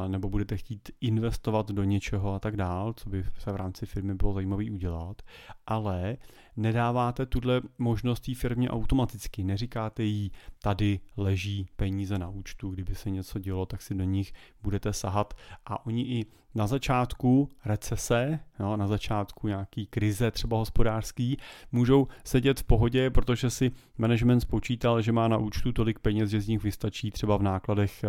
nebo 0.08 0.30
budete 0.30 0.58
chtít 0.58 0.90
investovat 1.02 1.72
do 1.72 1.84
něčeho 1.84 2.34
a 2.34 2.40
tak 2.40 2.58
dál, 2.58 2.94
co 2.94 3.10
by 3.10 3.24
se 3.40 3.52
v 3.52 3.56
rámci 3.56 3.86
firmy 3.86 4.16
bylo 4.16 4.34
zajímavé 4.34 4.64
udělat, 4.72 5.22
ale 5.68 6.18
nedáváte 6.58 7.26
tuhle 7.26 7.62
možnost 7.78 8.20
té 8.20 8.36
firmě 8.36 8.70
automaticky. 8.70 9.44
Neříkáte 9.44 10.04
jí, 10.04 10.32
tady 10.62 11.00
leží 11.18 11.68
peníze 11.76 12.18
na 12.18 12.30
účtu, 12.30 12.70
kdyby 12.70 12.96
se 12.96 13.10
něco 13.10 13.40
dělo, 13.40 13.66
tak 13.66 13.82
si 13.82 13.96
do 13.96 14.04
nich 14.04 14.34
budete 14.62 14.94
sahat 14.94 15.34
a 15.66 15.86
oni 15.86 16.02
i 16.02 16.26
na 16.56 16.68
začátku 16.68 17.50
recese, 17.66 18.40
jo, 18.60 18.78
na 18.78 18.88
začátku 18.88 19.48
nějaký 19.48 19.86
krize 19.86 20.32
třeba 20.32 20.58
hospodářský, 20.58 21.38
můžou 21.72 22.08
sedět 22.24 22.60
v 22.60 22.64
pohodě, 22.64 23.10
protože 23.10 23.50
si 23.50 23.72
management 23.98 24.40
spočítal, 24.40 25.02
že 25.02 25.12
má 25.12 25.28
na 25.28 25.38
účtu 25.38 25.72
tolik 25.72 26.00
peněz, 26.00 26.30
že 26.30 26.42
z 26.42 26.48
nich 26.48 26.64
vystačí 26.64 27.12
třeba 27.12 27.38
v 27.38 27.44
nákladech 27.44 28.04
eh, 28.04 28.08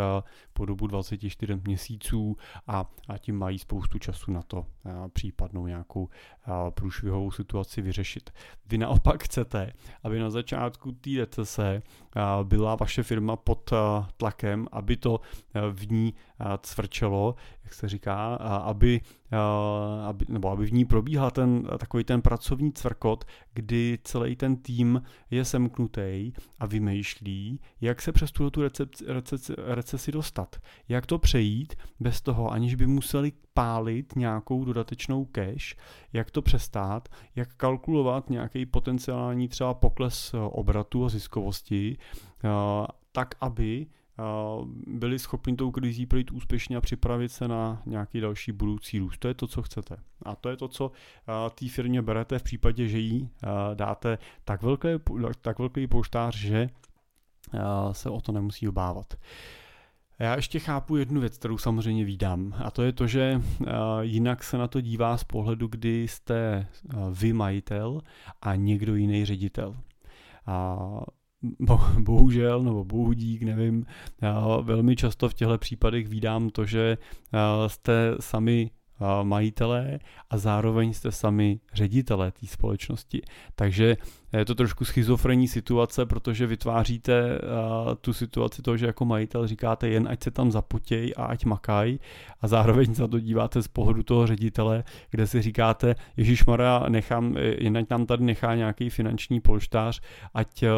po 0.53 0.67
dobu 0.67 0.87
24 0.87 1.61
měsíců 1.65 2.37
a, 2.67 2.91
a 3.09 3.19
tím 3.19 3.39
mají 3.39 3.59
spoustu 3.59 3.99
času 3.99 4.33
na 4.33 4.43
to 4.43 4.67
eh, 4.87 4.91
případnou 5.09 5.67
nějakou 5.67 6.09
průšvihovou 6.75 7.31
situaci 7.31 7.83
vyřešit. 7.83 8.31
Vy 8.69 8.79
naopak 8.79 9.25
chcete, 9.25 9.73
aby 10.03 10.19
na 10.21 10.31
začátku 10.31 10.93
té 10.93 11.11
recese 11.19 11.83
byla 12.43 12.75
vaše 12.75 13.03
firma 13.03 13.37
pod 13.37 13.73
tlakem, 14.17 14.67
aby 14.73 14.97
to 14.97 15.21
v 15.71 15.91
ní 15.93 16.15
cvrčelo, 16.63 17.35
jak 17.65 17.75
se 17.75 17.89
říká, 17.89 18.35
aby, 18.35 19.01
aby, 20.07 20.25
nebo 20.29 20.51
aby 20.51 20.67
v 20.67 20.73
ní 20.73 20.85
probíhal 20.85 21.31
ten 21.31 21.69
takový 21.79 22.05
ten 22.05 22.23
pracovní 22.23 22.73
cvrkot, 22.73 23.25
kdy 23.55 23.99
celý 24.05 24.37
ten 24.37 24.57
tým 24.57 25.03
je 25.31 25.45
semknutý 25.45 26.33
a 26.59 26.67
vymýšlí, 26.67 27.61
jak 27.81 28.03
se 28.03 28.13
přes 28.13 28.33
tuto 28.33 28.63
recesi, 28.63 29.55
recesi 29.59 30.13
dostat. 30.13 30.57
Jak 30.89 31.07
to 31.07 31.19
přejít 31.19 31.75
bez 32.01 32.21
toho, 32.21 32.51
aniž 32.51 32.75
by 32.75 32.87
museli 32.87 33.33
pálit 33.55 34.17
nějakou 34.17 34.65
dodatečnou 34.65 35.25
cash, 35.25 35.77
jak 36.13 36.31
to 36.31 36.43
přestát, 36.43 37.09
jak 37.37 37.55
kalkulovat 37.55 38.31
nějaký 38.31 38.67
potenciální 38.67 39.49
třeba 39.49 39.75
pokles 39.75 40.35
obratu 40.51 41.05
a 41.05 41.09
ziskovosti, 41.09 41.99
tak 43.13 43.35
aby 43.41 43.87
byli 44.87 45.19
schopni 45.19 45.57
tou 45.57 45.71
krizí 45.71 46.07
projít 46.07 46.31
úspěšně 46.31 46.77
a 46.77 46.81
připravit 46.81 47.29
se 47.29 47.49
na 47.49 47.83
nějaký 47.87 48.21
další 48.21 48.53
budoucí 48.53 48.99
růst. 48.99 49.19
To 49.19 49.29
je 49.29 49.35
to, 49.35 49.47
co 49.47 49.63
chcete. 49.63 49.97
A 50.23 50.37
to 50.37 50.49
je 50.49 50.57
to, 50.57 50.69
co 50.69 50.93
té 51.55 51.69
firmě 51.69 52.03
berete 52.03 52.39
v 52.39 52.43
případě, 52.43 52.89
že 52.89 52.99
jí 52.99 53.31
dáte 53.75 54.19
tak 54.45 54.63
velký, 54.63 54.89
tak 55.41 55.59
velký 55.59 55.87
poštář, 55.87 56.37
že 56.37 56.69
se 57.93 58.11
o 58.11 58.21
to 58.21 58.33
nemusí 58.33 58.69
obávat. 58.69 59.15
Já 60.19 60.37
ještě 60.37 60.59
chápu 60.59 60.97
jednu 60.97 61.21
věc, 61.21 61.39
kterou 61.39 61.59
samozřejmě 61.59 62.05
vídám, 62.05 62.55
a 62.65 62.71
to 62.71 62.83
je 62.83 62.93
to, 62.93 63.07
že 63.07 63.41
jinak 64.01 64.45
se 64.45 64.59
na 64.59 64.69
to 64.69 64.81
dívá 64.81 65.17
z 65.17 65.25
pohledu, 65.25 65.67
kdy 65.67 66.03
jste 66.03 66.67
vy 67.11 67.33
majitel 67.33 68.01
a 68.43 68.55
někdo 68.55 68.95
jiný 68.95 69.25
ředitel. 69.25 69.77
A 70.47 70.79
bohužel, 72.01 72.63
nebo 72.63 72.85
bohudík, 72.85 73.43
nevím, 73.43 73.87
velmi 74.63 74.97
často 74.97 75.29
v 75.29 75.35
těchto 75.35 75.59
případech 75.59 76.09
vídám 76.09 76.51
to, 76.51 76.65
že 76.65 76.99
jste 77.67 78.15
sami 78.21 78.71
majitelé 79.23 79.99
a 80.31 80.39
zároveň 80.39 80.93
jste 80.93 81.13
sami 81.13 81.61
ředitelé 81.73 82.33
té 82.33 82.47
společnosti. 82.47 83.23
Takže 83.55 83.97
je 84.33 84.45
to 84.45 84.55
trošku 84.55 84.85
schizofrenní 84.85 85.49
situace, 85.49 86.07
protože 86.07 86.47
vytváříte 86.47 87.39
uh, 87.39 87.95
tu 87.95 88.13
situaci 88.13 88.63
toho, 88.63 88.77
že 88.77 88.87
jako 88.87 89.05
majitel 89.05 89.47
říkáte 89.47 89.89
jen 89.89 90.09
ať 90.11 90.23
se 90.23 90.31
tam 90.31 90.51
zapotěj 90.51 91.13
a 91.17 91.25
ať 91.25 91.45
makaj 91.45 91.99
a 92.41 92.49
zároveň 92.49 92.95
se 92.95 93.09
to 93.09 93.21
díváte 93.21 93.63
z 93.63 93.69
pohledu 93.69 94.03
toho 94.03 94.27
ředitele, 94.27 94.85
kde 95.11 95.27
si 95.27 95.43
říkáte, 95.43 95.95
Ježíš 96.17 96.47
Mara, 96.47 96.85
nechám, 96.89 97.37
jen 97.37 97.77
ať 97.77 97.91
nám 97.91 98.07
tady 98.07 98.25
nechá 98.25 98.55
nějaký 98.55 98.91
finanční 98.91 99.41
polštář, 99.41 100.01
ať 100.35 100.63
uh, 100.63 100.69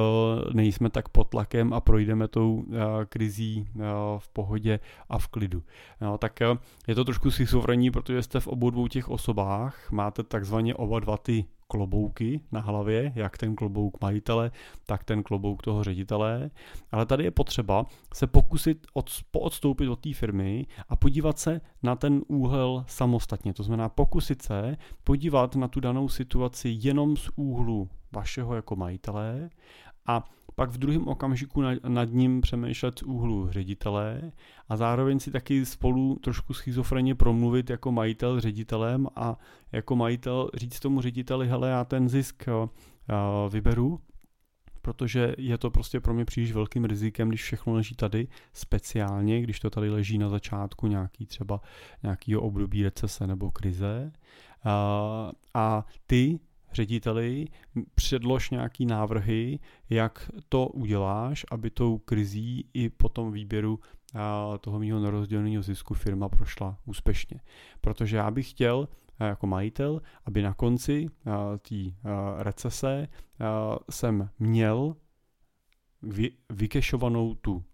nejsme 0.54 0.90
tak 0.90 1.08
pod 1.08 1.28
tlakem 1.28 1.72
a 1.72 1.80
projdeme 1.80 2.28
tou 2.28 2.54
uh, 2.54 2.64
krizí 3.08 3.68
uh, 3.74 3.82
v 4.18 4.28
pohodě 4.28 4.80
a 5.08 5.18
v 5.18 5.28
klidu. 5.28 5.62
No, 6.00 6.18
tak 6.18 6.40
uh, 6.52 6.58
je 6.86 6.94
to 6.94 7.04
trošku 7.04 7.30
schizofrenní, 7.30 7.90
protože 7.90 8.22
jste 8.22 8.40
v 8.40 8.48
obou 8.48 8.70
dvou 8.70 8.88
těch 8.88 9.08
osobách, 9.08 9.92
máte 9.92 10.22
takzvaně 10.22 10.74
oba 10.74 11.00
dva 11.00 11.16
ty 11.16 11.44
klobouky 11.68 12.40
na 12.52 12.60
hlavě, 12.60 13.12
jak 13.14 13.38
ten 13.38 13.56
klobouk 13.56 14.00
majitele, 14.00 14.50
tak 14.86 15.04
ten 15.04 15.22
klobouk 15.22 15.62
toho 15.62 15.84
ředitele. 15.84 16.50
Ale 16.92 17.06
tady 17.06 17.24
je 17.24 17.30
potřeba 17.30 17.86
se 18.14 18.26
pokusit 18.26 18.86
od, 18.92 19.10
poodstoupit 19.30 19.88
od 19.88 20.00
té 20.00 20.14
firmy 20.14 20.66
a 20.88 20.96
podívat 20.96 21.38
se 21.38 21.60
na 21.82 21.96
ten 21.96 22.22
úhel 22.28 22.84
samostatně. 22.88 23.52
To 23.52 23.62
znamená 23.62 23.88
pokusit 23.88 24.42
se 24.42 24.76
podívat 25.04 25.56
na 25.56 25.68
tu 25.68 25.80
danou 25.80 26.08
situaci 26.08 26.76
jenom 26.80 27.16
z 27.16 27.30
úhlu 27.36 27.88
vašeho 28.12 28.54
jako 28.54 28.76
majitele 28.76 29.50
a 30.06 30.24
pak 30.58 30.70
v 30.70 30.78
druhém 30.78 31.08
okamžiku 31.08 31.62
nad 31.88 32.08
ním 32.12 32.40
přemýšlet 32.40 32.98
z 32.98 33.02
úhlu 33.02 33.48
ředitele 33.50 34.32
a 34.68 34.76
zároveň 34.76 35.20
si 35.20 35.30
taky 35.30 35.66
spolu 35.66 36.16
trošku 36.16 36.54
schizofreně 36.54 37.14
promluvit 37.14 37.70
jako 37.70 37.92
majitel 37.92 38.40
ředitelem 38.40 39.06
a 39.16 39.38
jako 39.72 39.96
majitel 39.96 40.50
říct 40.54 40.80
tomu 40.80 41.00
řediteli, 41.00 41.48
hele, 41.48 41.68
já 41.68 41.84
ten 41.84 42.08
zisk 42.08 42.46
vyberu, 43.48 44.00
protože 44.82 45.34
je 45.38 45.58
to 45.58 45.70
prostě 45.70 46.00
pro 46.00 46.14
mě 46.14 46.24
příliš 46.24 46.52
velkým 46.52 46.84
rizikem, 46.84 47.28
když 47.28 47.42
všechno 47.42 47.72
leží 47.72 47.94
tady 47.94 48.28
speciálně, 48.52 49.42
když 49.42 49.60
to 49.60 49.70
tady 49.70 49.90
leží 49.90 50.18
na 50.18 50.28
začátku 50.28 50.86
nějaký 50.86 51.26
třeba 51.26 51.60
nějakýho 52.02 52.42
období 52.42 52.82
recese 52.82 53.26
nebo 53.26 53.50
krize. 53.50 54.12
A 55.54 55.86
ty 56.06 56.40
řediteli, 56.78 57.44
předlož 57.94 58.50
nějaký 58.50 58.86
návrhy, 58.86 59.58
jak 59.90 60.30
to 60.48 60.66
uděláš, 60.66 61.46
aby 61.50 61.70
tou 61.70 61.98
krizí 61.98 62.70
i 62.74 62.88
po 62.88 63.08
tom 63.08 63.32
výběru 63.32 63.80
toho 64.60 64.78
mého 64.78 65.00
nerozděleného 65.00 65.62
zisku 65.62 65.94
firma 65.94 66.28
prošla 66.28 66.78
úspěšně. 66.84 67.40
Protože 67.80 68.16
já 68.16 68.30
bych 68.30 68.50
chtěl 68.50 68.88
jako 69.20 69.46
majitel, 69.46 70.02
aby 70.24 70.42
na 70.42 70.54
konci 70.54 71.06
té 71.68 72.10
recese 72.38 73.08
jsem 73.90 74.30
měl 74.38 74.96
vykešovanou 76.50 77.34
tu 77.34 77.64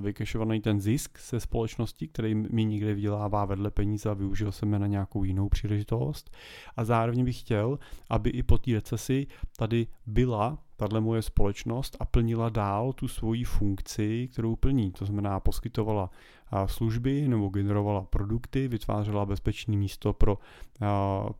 vykešovaný 0.00 0.60
ten 0.60 0.80
zisk 0.80 1.18
se 1.18 1.40
společnosti, 1.40 2.08
který 2.08 2.34
mi 2.34 2.64
někde 2.64 2.94
vydělává 2.94 3.44
vedle 3.44 3.70
peníze 3.70 4.10
a 4.10 4.14
využil 4.14 4.52
jsem 4.52 4.72
je 4.72 4.78
na 4.78 4.86
nějakou 4.86 5.24
jinou 5.24 5.48
příležitost. 5.48 6.30
A 6.76 6.84
zároveň 6.84 7.24
bych 7.24 7.40
chtěl, 7.40 7.78
aby 8.10 8.30
i 8.30 8.42
po 8.42 8.58
té 8.58 8.72
recesi 8.72 9.26
tady 9.56 9.86
byla 10.06 10.58
tahle 10.76 11.00
moje 11.00 11.22
společnost 11.22 11.96
a 12.00 12.04
plnila 12.04 12.48
dál 12.48 12.92
tu 12.92 13.08
svoji 13.08 13.44
funkci, 13.44 14.28
kterou 14.32 14.56
plní. 14.56 14.92
To 14.92 15.04
znamená, 15.04 15.40
poskytovala 15.40 16.10
eh, 16.10 16.68
služby 16.68 17.28
nebo 17.28 17.48
generovala 17.48 18.02
produkty, 18.02 18.68
vytvářela 18.68 19.26
bezpečné 19.26 19.76
místo 19.76 20.12
pro, 20.12 20.38
eh, 20.82 20.86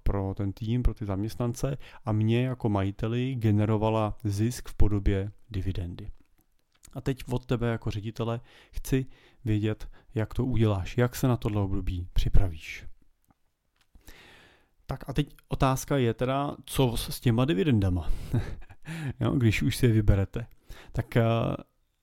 pro 0.03 0.35
ten 0.37 0.53
tým, 0.53 0.83
pro 0.83 0.95
ty 0.95 1.05
zaměstnance 1.05 1.77
a 2.05 2.13
mě 2.13 2.45
jako 2.47 2.69
majiteli 2.69 3.35
generovala 3.35 4.17
zisk 4.25 4.69
v 4.69 4.75
podobě 4.75 5.33
dividendy. 5.51 6.20
A 6.93 7.01
teď 7.01 7.25
od 7.29 7.47
tebe 7.47 7.69
jako 7.69 7.91
ředitele 7.91 8.41
chci 8.71 9.07
vědět, 9.45 9.89
jak 10.15 10.35
to 10.35 10.45
uděláš, 10.45 10.99
jak 10.99 11.17
se 11.17 11.29
na 11.29 11.37
tohle 11.37 11.63
období 11.63 12.09
připravíš. 12.13 12.87
Tak 14.87 15.09
a 15.09 15.13
teď 15.13 15.35
otázka 15.49 15.97
je 15.97 16.15
teda, 16.15 16.57
co 16.65 16.97
s 16.97 17.21
těma 17.21 17.45
dividendama, 17.45 18.11
jo, 19.21 19.31
když 19.31 19.63
už 19.63 19.77
si 19.77 19.87
je 19.87 19.93
vyberete. 19.93 20.47
Tak 20.93 21.17
eh, 21.17 21.23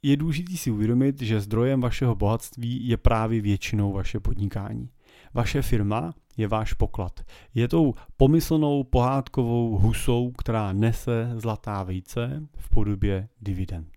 je 0.04 0.18
důležité 0.18 0.58
si 0.58 0.72
uvědomit, 0.72 1.22
že 1.22 1.42
zdrojem 1.42 1.82
vašeho 1.82 2.16
bohatství 2.16 2.88
je 2.88 2.98
právě 2.98 3.42
většinou 3.42 3.94
vaše 3.94 4.20
podnikání. 4.20 4.90
Vaše 5.34 5.62
firma 5.62 6.14
je 6.38 6.48
váš 6.48 6.74
poklad. 6.74 7.22
Je 7.54 7.68
tou 7.68 7.94
pomyslnou 8.18 8.84
pohádkovou 8.84 9.78
husou, 9.78 10.32
která 10.32 10.74
nese 10.74 11.32
zlatá 11.36 11.84
vejce 11.84 12.44
v 12.58 12.70
podobě 12.70 13.30
dividend. 13.42 13.97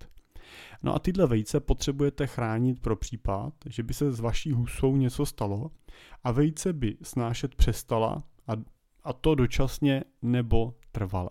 No 0.82 0.94
a 0.94 0.98
tyhle 0.98 1.26
vejce 1.26 1.60
potřebujete 1.60 2.26
chránit 2.26 2.80
pro 2.80 2.96
případ, 2.96 3.54
že 3.66 3.82
by 3.82 3.94
se 3.94 4.12
s 4.12 4.20
vaší 4.20 4.52
husou 4.52 4.96
něco 4.96 5.26
stalo 5.26 5.70
a 6.24 6.32
vejce 6.32 6.72
by 6.72 6.96
snášet 7.02 7.54
přestala 7.54 8.22
a, 8.48 8.52
a 9.04 9.12
to 9.12 9.34
dočasně 9.34 10.04
nebo 10.22 10.74
trvale. 10.92 11.30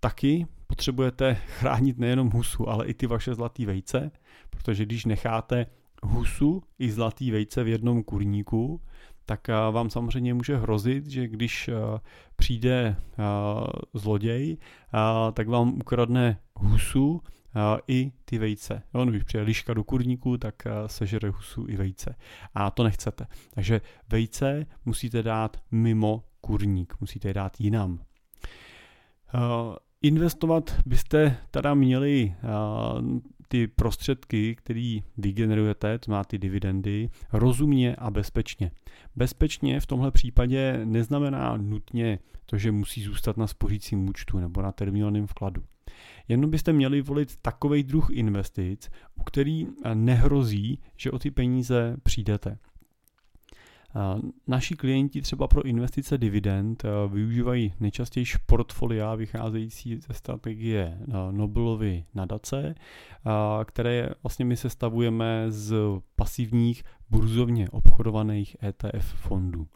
Taky 0.00 0.46
potřebujete 0.66 1.34
chránit 1.34 1.98
nejenom 1.98 2.30
husu, 2.30 2.68
ale 2.68 2.86
i 2.86 2.94
ty 2.94 3.06
vaše 3.06 3.34
zlatý 3.34 3.66
vejce, 3.66 4.10
protože 4.50 4.86
když 4.86 5.04
necháte 5.04 5.66
husu 6.02 6.62
i 6.78 6.90
zlatý 6.90 7.30
vejce 7.30 7.64
v 7.64 7.68
jednom 7.68 8.02
kurníku, 8.02 8.80
tak 9.26 9.48
eh, 9.48 9.52
vám 9.52 9.90
samozřejmě 9.90 10.34
může 10.34 10.56
hrozit, 10.56 11.06
že 11.06 11.28
když 11.28 11.68
eh, 11.68 11.72
přijde 12.36 12.96
eh, 12.96 13.24
zloděj, 13.94 14.56
tak 15.32 15.48
vám 15.48 15.74
ukradne 15.74 16.38
husu 16.54 17.20
i 17.88 18.12
ty 18.24 18.38
vejce. 18.38 18.82
Jo, 18.94 19.04
no, 19.04 19.10
když 19.10 19.22
přijde 19.22 19.44
liška 19.44 19.74
do 19.74 19.84
kurníku, 19.84 20.38
tak 20.38 20.54
sežere 20.86 21.30
husu 21.30 21.66
i 21.68 21.76
vejce. 21.76 22.14
A 22.54 22.70
to 22.70 22.84
nechcete. 22.84 23.26
Takže 23.54 23.80
vejce 24.08 24.66
musíte 24.84 25.22
dát 25.22 25.56
mimo 25.70 26.24
kurník, 26.40 26.94
musíte 27.00 27.28
je 27.28 27.34
dát 27.34 27.60
jinam. 27.60 27.98
Investovat 30.02 30.76
byste 30.86 31.36
teda 31.50 31.74
měli 31.74 32.34
ty 33.48 33.66
prostředky, 33.66 34.54
které 34.54 34.98
vygenerujete, 35.16 35.98
to 35.98 36.10
má 36.10 36.24
ty 36.24 36.38
dividendy, 36.38 37.10
rozumně 37.32 37.96
a 37.96 38.10
bezpečně. 38.10 38.70
Bezpečně 39.16 39.80
v 39.80 39.86
tomhle 39.86 40.10
případě 40.10 40.80
neznamená 40.84 41.56
nutně 41.56 42.18
to, 42.46 42.58
že 42.58 42.72
musí 42.72 43.02
zůstat 43.02 43.36
na 43.36 43.46
spořícím 43.46 44.08
účtu 44.08 44.38
nebo 44.38 44.62
na 44.62 44.72
terminálním 44.72 45.26
vkladu. 45.26 45.64
Jenom 46.28 46.50
byste 46.50 46.72
měli 46.72 47.02
volit 47.02 47.36
takový 47.36 47.82
druh 47.82 48.10
investic, 48.10 48.90
u 49.14 49.22
který 49.22 49.66
nehrozí, 49.94 50.78
že 50.96 51.10
o 51.10 51.18
ty 51.18 51.30
peníze 51.30 51.96
přijdete. 52.02 52.58
Naši 54.46 54.76
klienti 54.76 55.22
třeba 55.22 55.48
pro 55.48 55.62
investice 55.62 56.18
dividend 56.18 56.82
využívají 57.08 57.74
nejčastěji 57.80 58.26
portfolia 58.46 59.14
vycházející 59.14 59.96
ze 59.96 60.14
strategie 60.14 60.98
Nobelovy 61.30 62.04
nadace, 62.14 62.74
které 63.64 64.10
vlastně 64.22 64.44
my 64.44 64.56
sestavujeme 64.56 65.46
z 65.48 65.74
pasivních 66.16 66.84
burzovně 67.10 67.70
obchodovaných 67.70 68.56
ETF 68.62 69.14
fondů. 69.14 69.66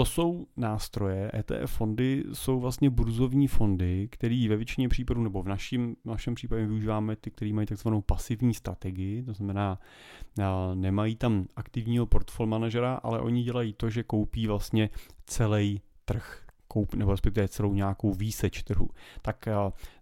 To 0.00 0.04
jsou 0.04 0.46
nástroje, 0.56 1.30
ETF 1.34 1.72
fondy 1.72 2.24
jsou 2.32 2.60
vlastně 2.60 2.90
burzovní 2.90 3.48
fondy, 3.48 4.08
které 4.10 4.46
ve 4.48 4.56
většině 4.56 4.88
případů, 4.88 5.22
nebo 5.22 5.42
v 5.42 5.48
našem, 5.48 5.94
v 6.04 6.08
našem 6.08 6.34
případě 6.34 6.66
využíváme 6.66 7.16
ty, 7.16 7.30
které 7.30 7.52
mají 7.52 7.66
takzvanou 7.66 8.00
pasivní 8.00 8.54
strategii, 8.54 9.22
to 9.22 9.32
znamená, 9.32 9.78
nemají 10.74 11.16
tam 11.16 11.46
aktivního 11.56 12.06
portfolio 12.06 12.50
manažera, 12.50 12.94
ale 12.94 13.20
oni 13.20 13.42
dělají 13.42 13.72
to, 13.72 13.90
že 13.90 14.02
koupí 14.02 14.46
vlastně 14.46 14.90
celý 15.26 15.80
trh, 16.04 16.46
koup, 16.70 16.94
nebo 16.94 17.10
respektive 17.10 17.48
celou 17.48 17.74
nějakou 17.74 18.12
výseč 18.14 18.62
trhu. 18.62 18.88
Tak 19.22 19.48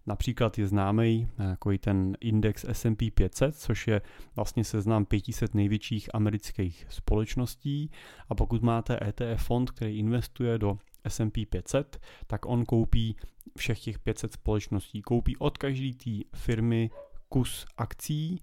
například 0.05 0.57
je 0.57 0.67
známý 0.67 1.27
jako 1.39 1.71
ten 1.79 2.17
index 2.19 2.65
S&P 2.69 3.11
500, 3.11 3.55
což 3.55 3.87
je 3.87 4.01
vlastně 4.35 4.63
seznam 4.63 5.05
500 5.05 5.53
největších 5.53 6.09
amerických 6.13 6.85
společností 6.89 7.91
a 8.29 8.35
pokud 8.35 8.61
máte 8.61 8.99
ETF 9.07 9.43
fond, 9.43 9.71
který 9.71 9.99
investuje 9.99 10.57
do 10.57 10.77
S&P 11.07 11.45
500, 11.45 11.99
tak 12.27 12.45
on 12.45 12.65
koupí 12.65 13.15
všech 13.57 13.79
těch 13.79 13.99
500 13.99 14.33
společností. 14.33 15.01
Koupí 15.01 15.37
od 15.37 15.57
každé 15.57 15.93
té 15.93 16.11
firmy 16.35 16.89
kus 17.29 17.65
akcí, 17.77 18.41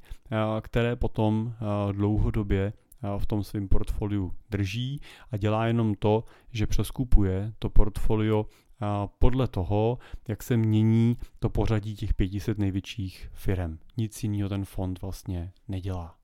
které 0.61 0.97
potom 0.97 1.55
dlouhodobě 1.93 2.73
v 3.19 3.27
tom 3.27 3.45
svém 3.45 3.69
portfoliu 3.69 4.35
drží 4.51 5.01
a 5.31 5.37
dělá 5.37 5.67
jenom 5.67 5.95
to, 5.95 6.25
že 6.53 6.67
přeskupuje 6.67 7.53
to 7.59 7.71
portfolio 7.71 8.47
podle 9.19 9.49
toho, 9.49 9.99
jak 10.29 10.43
se 10.43 10.57
mění 10.57 11.17
to 11.39 11.49
pořadí 11.49 11.97
těch 11.97 12.15
500 12.15 12.59
největších 12.59 13.31
firm. 13.33 13.79
Nic 13.97 14.23
jiného 14.23 14.49
ten 14.49 14.65
fond 14.65 15.01
vlastně 15.01 15.53
nedělá. 15.69 16.15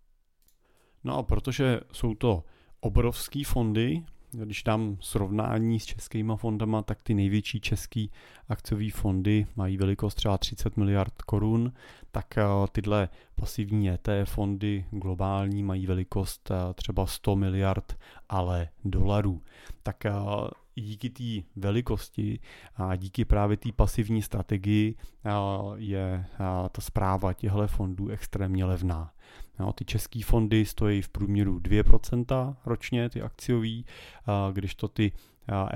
No 1.05 1.17
a 1.17 1.23
protože 1.23 1.81
jsou 1.93 2.15
to 2.15 2.45
obrovský 2.81 3.45
fondy, 3.45 4.05
když 4.33 4.63
dám 4.63 4.97
srovnání 5.01 5.81
s 5.81 5.85
českýma 5.85 6.37
fondama, 6.37 6.83
tak 6.83 7.03
ty 7.03 7.15
největší 7.15 7.61
český 7.61 8.11
akciové 8.49 8.91
fondy 8.91 9.47
mají 9.57 9.77
velikost 9.77 10.15
třeba 10.15 10.39
30 10.39 10.77
miliard 10.77 11.23
korun, 11.23 11.73
tak 12.11 12.39
eh, 12.39 12.45
tyhle 12.73 13.09
pasivní 13.35 13.91
ETF 13.91 14.31
fondy 14.31 14.85
globální 14.91 15.63
mají 15.63 15.87
velikost 15.87 16.51
eh, 16.51 16.75
třeba 16.75 17.07
100 17.07 17.37
miliard, 17.37 17.99
ale 18.29 18.69
dolarů. 18.85 19.43
Tak 19.83 20.07
eh, 20.07 20.13
díky 20.75 21.11
té 21.11 21.49
velikosti 21.57 22.41
a 22.77 22.97
díky 22.97 23.25
právě 23.25 23.57
té 23.57 23.73
pasivní 23.73 24.23
strategii 24.23 24.95
je 25.77 26.25
ta 26.73 26.81
zpráva 26.81 27.33
těchto 27.33 27.67
fondů 27.67 28.09
extrémně 28.09 28.65
levná. 28.65 29.13
No, 29.59 29.73
ty 29.73 29.85
české 29.85 30.21
fondy 30.25 30.65
stojí 30.65 31.03
v 31.03 31.09
průměru 31.09 31.59
2% 31.59 32.57
ročně, 32.67 33.09
ty 33.09 33.23
akciový, 33.23 33.85
když 34.53 34.75
to 34.75 34.89
ty 34.89 35.13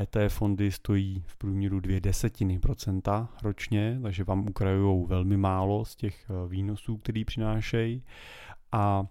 ETF 0.03 0.35
fondy 0.35 0.73
stojí 0.73 1.25
v 1.27 1.37
průměru 1.37 1.81
2 1.81 2.01
desetiny 2.01 2.59
procenta 2.59 3.29
ročně, 3.43 3.99
takže 4.03 4.25
vám 4.25 4.49
ukrajují 4.49 5.07
velmi 5.07 5.37
málo 5.37 5.85
z 5.85 5.97
těch 5.97 6.31
e, 6.31 6.49
výnosů, 6.49 6.97
který 6.97 7.25
přinášejí. 7.25 8.03
A 8.73 9.07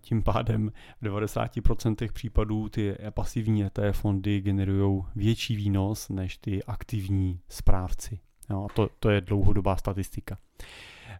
tím 0.00 0.22
pádem 0.22 0.72
v 1.00 1.04
90% 1.04 2.12
případů 2.12 2.68
ty 2.68 2.96
pasivní 3.10 3.64
ETF 3.64 4.00
fondy 4.00 4.40
generují 4.40 5.02
větší 5.16 5.56
výnos 5.56 6.08
než 6.08 6.36
ty 6.36 6.64
aktivní 6.64 7.40
správci. 7.48 8.20
A 8.48 8.66
to, 8.74 8.88
to 8.98 9.10
je 9.10 9.20
dlouhodobá 9.20 9.76
statistika. 9.76 10.38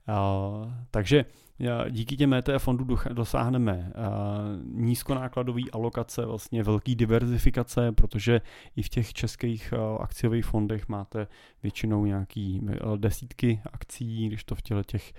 Uh, 0.09 0.73
takže 0.91 1.25
díky 1.91 2.17
těm 2.17 2.35
ETF 2.35 2.65
fondů 2.65 2.99
dosáhneme 3.13 3.93
nízkonákladové 4.65 5.63
alokace, 5.73 6.27
vlastně 6.27 6.63
velký 6.63 6.97
diverzifikace, 6.97 7.93
protože 7.93 8.41
i 8.77 8.83
v 8.83 8.89
těch 8.89 9.13
českých 9.13 9.75
akciových 10.01 10.45
fondech 10.45 10.89
máte 10.89 11.27
většinou 11.63 12.05
nějaký 12.05 12.61
desítky 12.97 13.61
akcí, 13.73 14.27
když 14.27 14.45
to 14.45 14.55
v 14.55 14.63
těle 14.63 14.85
těch 14.85 15.13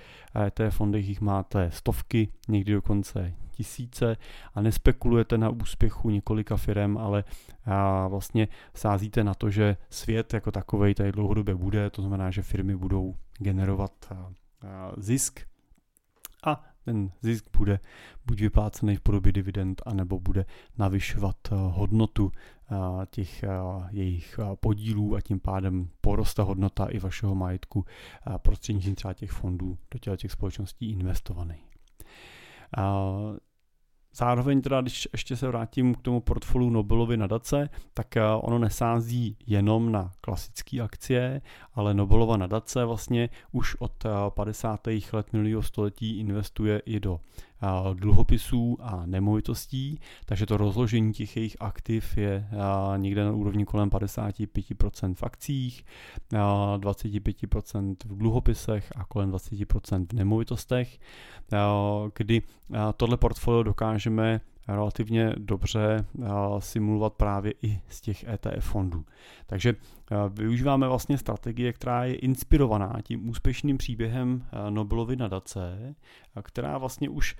ETF 0.45 0.75
fondech 0.75 1.07
jich 1.07 1.21
máte 1.21 1.71
stovky, 1.71 2.29
někdy 2.47 2.73
dokonce 2.73 3.33
tisíce. 3.51 4.17
A 4.53 4.61
nespekulujete 4.61 5.37
na 5.37 5.49
úspěchu 5.49 6.09
několika 6.09 6.57
firm, 6.57 6.97
ale 6.97 7.23
vlastně 8.07 8.47
sázíte 8.73 9.23
na 9.23 9.33
to, 9.33 9.49
že 9.49 9.77
svět 9.89 10.33
jako 10.33 10.51
takový 10.51 10.93
tady 10.93 11.11
dlouhodobě 11.11 11.55
bude, 11.55 11.89
to 11.89 12.01
znamená, 12.01 12.31
že 12.31 12.41
firmy 12.41 12.75
budou 12.75 13.15
generovat 13.39 14.13
zisk 14.97 15.48
ten 16.89 17.11
zisk 17.21 17.45
bude 17.57 17.79
buď 18.25 18.41
vyplácený 18.41 18.95
v 18.95 19.01
podobě 19.01 19.31
dividend, 19.31 19.81
anebo 19.85 20.19
bude 20.19 20.45
navyšovat 20.77 21.35
eh, 21.45 21.55
hodnotu 21.55 22.31
eh, 22.31 22.75
těch 23.05 23.43
eh, 23.43 23.49
jejich 23.89 24.39
podílů 24.55 25.15
a 25.15 25.21
tím 25.21 25.39
pádem 25.39 25.89
poroste 26.01 26.41
hodnota 26.41 26.85
i 26.85 26.99
vašeho 26.99 27.35
majetku 27.35 27.85
prostřednictvím 28.37 28.95
třeba 28.95 29.13
těch 29.13 29.31
fondů 29.31 29.77
do 30.05 30.15
těch 30.15 30.31
společností 30.31 30.91
investovaných. 30.91 31.69
Zároveň 34.13 34.61
teda, 34.61 34.81
když 34.81 35.07
ještě 35.11 35.35
se 35.35 35.47
vrátím 35.47 35.95
k 35.95 36.01
tomu 36.01 36.21
portfoliu 36.21 36.69
Nobelovy 36.69 37.17
nadace, 37.17 37.69
tak 37.93 38.17
eh, 38.17 38.23
ono 38.41 38.59
nesází 38.59 39.37
jenom 39.47 39.91
na 39.91 40.11
klasické 40.21 40.81
akcie, 40.81 41.41
ale 41.73 41.93
Nobelova 41.93 42.37
nadace 42.37 42.85
vlastně 42.85 43.29
už 43.51 43.75
od 43.79 44.03
50. 44.29 44.87
Eh, 44.87 44.99
let 45.13 45.33
minulého 45.33 45.61
století 45.63 46.19
investuje 46.19 46.81
i 46.85 46.99
do 46.99 47.19
dluhopisů 47.93 48.77
a 48.81 49.05
nemovitostí, 49.05 49.99
takže 50.25 50.45
to 50.45 50.57
rozložení 50.57 51.13
těch 51.13 51.37
jejich 51.37 51.57
aktiv 51.59 52.17
je 52.17 52.47
někde 52.97 53.25
na 53.25 53.31
úrovni 53.31 53.65
kolem 53.65 53.89
55% 53.89 55.15
v 55.15 55.23
akcích, 55.23 55.85
25% 56.31 57.95
v 58.05 58.17
dluhopisech 58.17 58.93
a 58.95 59.05
kolem 59.05 59.31
20% 59.31 60.07
v 60.07 60.13
nemovitostech, 60.13 60.99
kdy 62.15 62.41
tohle 62.97 63.17
portfolio 63.17 63.63
dokážeme 63.63 64.41
relativně 64.75 65.33
dobře 65.37 66.05
eh, 66.21 66.27
simulovat 66.59 67.13
právě 67.13 67.53
i 67.61 67.81
z 67.89 68.01
těch 68.01 68.23
ETF 68.23 68.65
fondů. 68.65 69.05
Takže 69.47 69.69
eh, 70.11 70.15
využíváme 70.29 70.87
vlastně 70.87 71.17
strategie, 71.17 71.73
která 71.73 72.05
je 72.05 72.15
inspirovaná 72.15 72.99
tím 73.03 73.29
úspěšným 73.29 73.77
příběhem 73.77 74.45
eh, 74.51 74.71
Nobelovy 74.71 75.15
nadace, 75.15 75.95
která 76.41 76.77
vlastně 76.77 77.09
už 77.09 77.35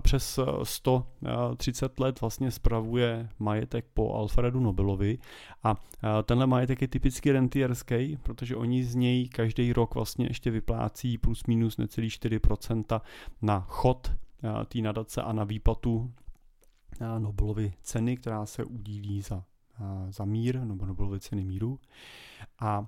přes 0.00 0.38
130 0.62 2.00
let 2.00 2.20
vlastně 2.20 2.50
spravuje 2.50 3.28
majetek 3.38 3.86
po 3.94 4.14
Alfredu 4.14 4.60
Nobelovi 4.60 5.18
a 5.62 5.76
tenhle 6.22 6.46
majetek 6.46 6.82
je 6.82 6.88
typicky 6.88 7.32
rentierský, 7.32 8.18
protože 8.22 8.56
oni 8.56 8.84
z 8.84 8.94
něj 8.94 9.28
každý 9.28 9.72
rok 9.72 9.94
vlastně 9.94 10.26
ještě 10.26 10.50
vyplácí 10.50 11.18
plus 11.18 11.46
minus 11.46 11.76
necelý 11.76 12.08
4% 12.08 13.00
na 13.42 13.60
chod 13.60 14.12
té 14.68 14.78
nadace 14.78 15.22
a 15.22 15.32
na 15.32 15.44
výplatu 15.44 16.12
Nobelovy 17.18 17.72
ceny, 17.82 18.16
která 18.16 18.46
se 18.46 18.64
udílí 18.64 19.22
za, 19.22 19.44
za 20.08 20.24
mír, 20.24 20.60
nebo 20.60 20.86
Nobelovy 20.86 21.20
ceny 21.20 21.44
míru. 21.44 21.80
A 22.60 22.86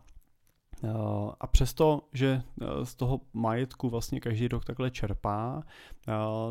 a 1.41 1.47
přesto, 1.47 2.03
že 2.13 2.43
z 2.85 2.95
toho 2.95 3.21
majetku 3.33 3.91
vlastně 3.91 4.21
každý 4.21 4.49
rok 4.49 4.65
takhle 4.65 4.91
čerpá, 4.91 5.63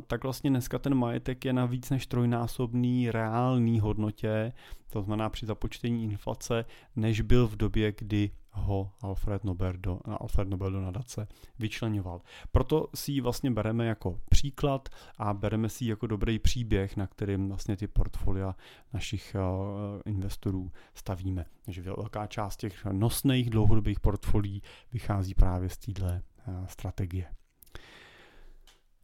tak 0.08 0.24
vlastně 0.24 0.50
dneska 0.50 0.80
ten 0.80 0.96
majetek 0.96 1.46
je 1.46 1.54
na 1.54 1.65
víc 1.65 1.89
než 1.89 2.08
trojnásobný 2.08 3.12
reálný 3.12 3.80
hodnotě, 3.80 4.54
to 4.89 5.02
znamená 5.02 5.30
při 5.30 5.46
započtení 5.46 6.04
inflace, 6.04 6.65
než 6.96 7.22
byl 7.22 7.48
v 7.48 7.56
době, 7.56 7.94
kdy 7.98 8.32
ho 8.56 8.91
Alfred 9.02 9.44
Nobel 9.44 9.74
do, 9.78 10.00
Alfred 10.06 10.50
Nobel 10.50 10.72
do 10.72 10.82
nadace 10.82 11.28
vyčlenoval. 11.60 12.22
Proto 12.52 12.88
si 12.96 13.12
ji 13.12 13.22
vlastně 13.22 13.52
bereme 13.52 13.86
jako 13.86 14.20
příklad 14.30 14.89
a 15.18 15.34
bereme 15.34 15.70
si 15.70 15.84
ji 15.84 15.89
jako 15.89 16.08
dobrý 16.08 16.39
příběh, 16.39 16.98
na 16.98 17.08
kterým 17.08 17.50
vlastně 17.50 17.78
ty 17.78 17.88
portfolia 17.88 18.56
našich 18.94 19.36
uh, 19.36 20.02
investorů 20.06 20.72
stavíme. 20.94 21.46
Takže 21.65 21.82
velká 21.82 22.28
část 22.28 22.58
těch 22.58 22.86
nosných 22.86 23.50
dlouhodobých 23.50 24.00
portfolií 24.00 24.62
vychází 24.94 25.34
právě 25.34 25.70
z 25.70 25.78
téhle 25.78 26.22
uh, 26.48 26.65
strategie. 26.65 27.26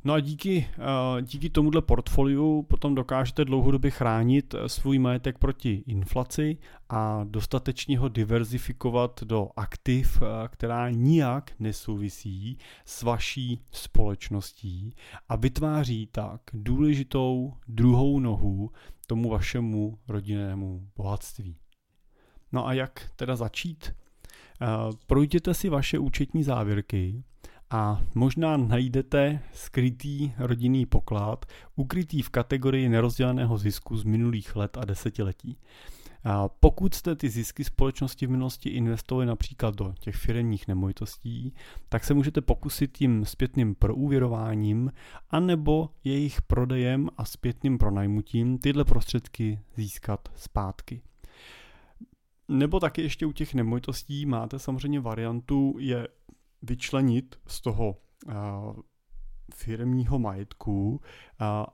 No 0.04 0.14
a 0.14 0.20
díky, 0.20 0.68
eh, 0.78 1.22
díky 1.22 1.50
tomuhle 1.50 1.82
portfoliu 1.82 2.64
potom 2.64 2.96
dokážete 2.96 3.46
dlouhodobě 3.46 3.92
chránit 3.92 4.54
eh, 4.54 4.70
svůj 4.70 5.00
majetek 5.00 5.38
proti 5.38 5.84
inflaci 5.88 6.58
a 6.90 7.24
dostatečně 7.24 8.00
ho 8.00 8.10
diverzifikovat 8.10 9.24
do 9.24 9.50
aktiv, 9.56 10.22
eh, 10.22 10.48
která 10.48 10.90
nijak 10.90 11.52
nesouvisí 11.60 12.58
s 12.86 13.04
vaší 13.04 13.62
společností 13.72 14.96
a 15.30 15.36
vytváří 15.36 16.08
tak 16.12 16.42
důležitou 16.54 17.54
druhou 17.68 18.20
nohu 18.20 18.72
tomu 19.08 19.30
vašemu 19.30 19.98
rodinnému 20.08 20.90
bohatství. 20.96 21.58
No 22.52 22.68
a 22.68 22.74
jak 22.74 23.12
teda 23.16 23.36
začít? 23.36 23.94
Projděte 25.08 25.54
si 25.54 25.70
vaše 25.70 26.00
účetní 26.00 26.44
závěrky 26.44 27.24
a 27.72 28.02
možná 28.16 28.58
najdete 28.58 29.40
skrytý 29.54 30.32
rodinný 30.38 30.86
poklad, 30.86 31.46
ukrytý 31.76 32.22
v 32.22 32.30
kategorii 32.30 32.90
nerozděleného 32.90 33.58
zisku 33.58 33.98
z 33.98 34.04
minulých 34.04 34.56
let 34.56 34.78
a 34.78 34.86
desetiletí. 34.86 35.58
A 36.24 36.48
pokud 36.48 36.94
jste 36.94 37.16
ty 37.16 37.30
zisky 37.30 37.64
společnosti 37.64 38.28
v 38.28 38.30
minulosti 38.30 38.70
investovali 38.70 39.26
například 39.26 39.76
do 39.76 39.94
těch 40.00 40.16
firmních 40.16 40.68
nemovitostí, 40.68 41.54
tak 41.90 42.04
se 42.04 42.14
můžete 42.14 42.42
pokusit 42.42 42.98
tím 42.98 43.26
zpětným 43.26 43.76
proúvěrováním 43.76 44.92
anebo 45.30 45.90
jejich 46.04 46.42
prodejem 46.42 47.10
a 47.18 47.26
zpětným 47.26 47.78
pronajmutím 47.78 48.58
tyhle 48.58 48.86
prostředky 48.86 49.60
získat 49.76 50.30
zpátky. 50.36 51.02
Nebo 52.48 52.80
taky 52.80 53.02
ještě 53.02 53.26
u 53.26 53.32
těch 53.32 53.54
nemovitostí 53.54 54.26
máte 54.26 54.60
samozřejmě 54.60 55.00
variantu 55.00 55.76
je 55.80 56.08
vyčlenit 56.62 57.40
z 57.48 57.62
toho 57.62 57.96
uh, 58.28 58.34
firmního 59.56 60.20
majetku 60.20 60.92
uh, 60.92 61.00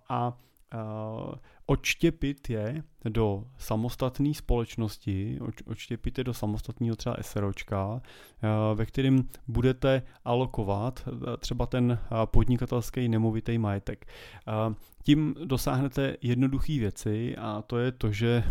a 0.09 0.37
uh, 0.73 1.33
odštěpit 1.65 2.49
je 2.49 2.83
do 3.09 3.43
samostatné 3.57 4.33
společnosti, 4.33 5.39
odštěpit 5.65 6.17
je 6.17 6.23
do 6.23 6.33
samostatného 6.33 6.95
třeba 6.95 7.15
SROčka, 7.21 8.01
ve 8.75 8.85
kterým 8.85 9.29
budete 9.47 10.01
alokovat 10.25 11.07
třeba 11.39 11.65
ten 11.65 11.99
podnikatelský 12.25 13.09
nemovitý 13.09 13.57
majetek. 13.57 14.05
Tím 15.03 15.35
dosáhnete 15.45 16.17
jednoduché 16.21 16.79
věci 16.79 17.35
a 17.37 17.61
to 17.61 17.77
je 17.77 17.91
to, 17.91 18.11
že 18.11 18.43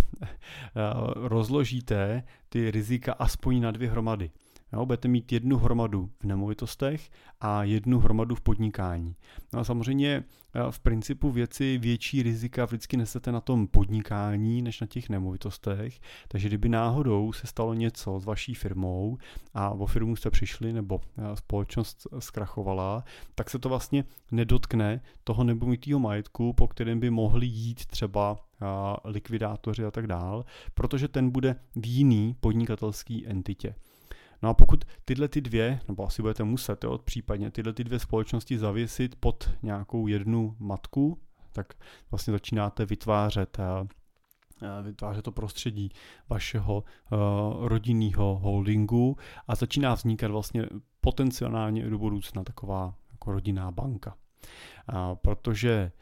rozložíte 1.14 2.22
ty 2.48 2.70
rizika 2.70 3.12
aspoň 3.12 3.60
na 3.60 3.70
dvě 3.70 3.90
hromady. 3.90 4.30
Jo, 4.72 4.86
budete 4.86 5.08
mít 5.08 5.32
jednu 5.32 5.56
hromadu 5.56 6.10
v 6.20 6.24
nemovitostech 6.24 7.10
a 7.40 7.64
jednu 7.64 7.98
hromadu 7.98 8.34
v 8.34 8.40
podnikání. 8.40 9.16
No 9.52 9.60
a 9.60 9.64
samozřejmě 9.64 10.24
eh, 10.54 10.60
v 10.70 10.80
principu 10.80 11.30
věci 11.30 11.78
větší 11.78 12.22
rizika 12.22 12.64
vždycky 12.64 12.96
nesete 12.96 13.32
na 13.32 13.40
tom 13.40 13.66
podnikání 13.66 14.62
než 14.62 14.80
na 14.80 14.86
těch 14.86 15.08
nemovitostech, 15.08 16.00
takže 16.28 16.48
kdyby 16.48 16.68
náhodou 16.68 17.32
se 17.32 17.46
stalo 17.46 17.74
něco 17.74 18.20
s 18.20 18.24
vaší 18.24 18.54
firmou 18.54 19.18
a 19.54 19.70
o 19.70 19.86
firmu 19.86 20.16
jste 20.16 20.30
přišli 20.30 20.72
nebo 20.72 21.00
eh, 21.00 21.36
společnost 21.36 22.06
zkrachovala, 22.18 23.04
tak 23.34 23.50
se 23.50 23.58
to 23.58 23.68
vlastně 23.68 24.04
nedotkne 24.30 25.00
toho 25.24 25.44
nemovitého 25.44 26.00
majetku, 26.00 26.52
po 26.52 26.68
kterém 26.68 27.00
by 27.00 27.10
mohli 27.10 27.46
jít 27.46 27.86
třeba 27.86 28.36
eh, 28.36 28.66
likvidátoři 29.04 29.84
a 29.84 29.90
tak 29.90 30.06
dál, 30.06 30.44
protože 30.74 31.08
ten 31.08 31.30
bude 31.30 31.56
v 31.76 31.86
jiný 31.86 32.36
podnikatelský 32.40 33.26
entitě. 33.26 33.74
No 34.42 34.48
a 34.48 34.54
pokud 34.54 34.84
tyhle 35.04 35.28
ty 35.28 35.40
dvě, 35.40 35.80
nebo 35.88 36.06
asi 36.06 36.22
budete 36.22 36.44
muset, 36.44 36.84
jo, 36.84 36.98
případně 36.98 37.50
tyhle 37.50 37.72
ty 37.72 37.84
dvě 37.84 37.98
společnosti 37.98 38.58
zavěsit 38.58 39.16
pod 39.16 39.50
nějakou 39.62 40.06
jednu 40.06 40.56
matku, 40.58 41.18
tak 41.52 41.74
vlastně 42.10 42.32
začínáte 42.32 42.86
vytvářet 42.86 43.58
eh, 43.58 43.88
eh, 44.62 44.82
vytvářet 44.82 45.22
to 45.22 45.32
prostředí 45.32 45.90
vašeho 46.28 46.84
uh, 47.12 47.68
rodinného 47.68 48.38
holdingu 48.38 49.16
a 49.48 49.54
začíná 49.54 49.94
vznikat 49.94 50.30
vlastně 50.30 50.66
potenciálně 51.00 51.90
do 51.90 51.98
budoucna 51.98 52.44
taková 52.44 52.94
jako 53.12 53.32
rodinná 53.32 53.70
banka. 53.70 54.16
Protože 55.14 55.92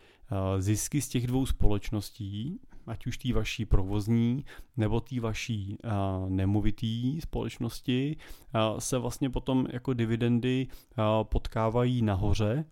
zisky 0.59 1.01
z 1.01 1.09
těch 1.09 1.27
dvou 1.27 1.47
společností 1.47 2.61
ať 2.87 3.07
už 3.07 3.19
té 3.19 3.33
vaší 3.33 3.65
provozní 3.65 4.45
nebo 4.77 5.01
té 5.01 5.21
vaší 5.21 5.79
uh, 5.85 6.31
nemovitý 6.31 7.21
společnosti, 7.21 8.17
uh, 8.55 8.79
se 8.79 8.99
vlastně 8.99 9.31
potom 9.31 9.67
jako 9.73 9.93
dividendy 9.95 10.67
uh, 10.69 11.05
potkávají 11.25 12.03
nahoře 12.03 12.65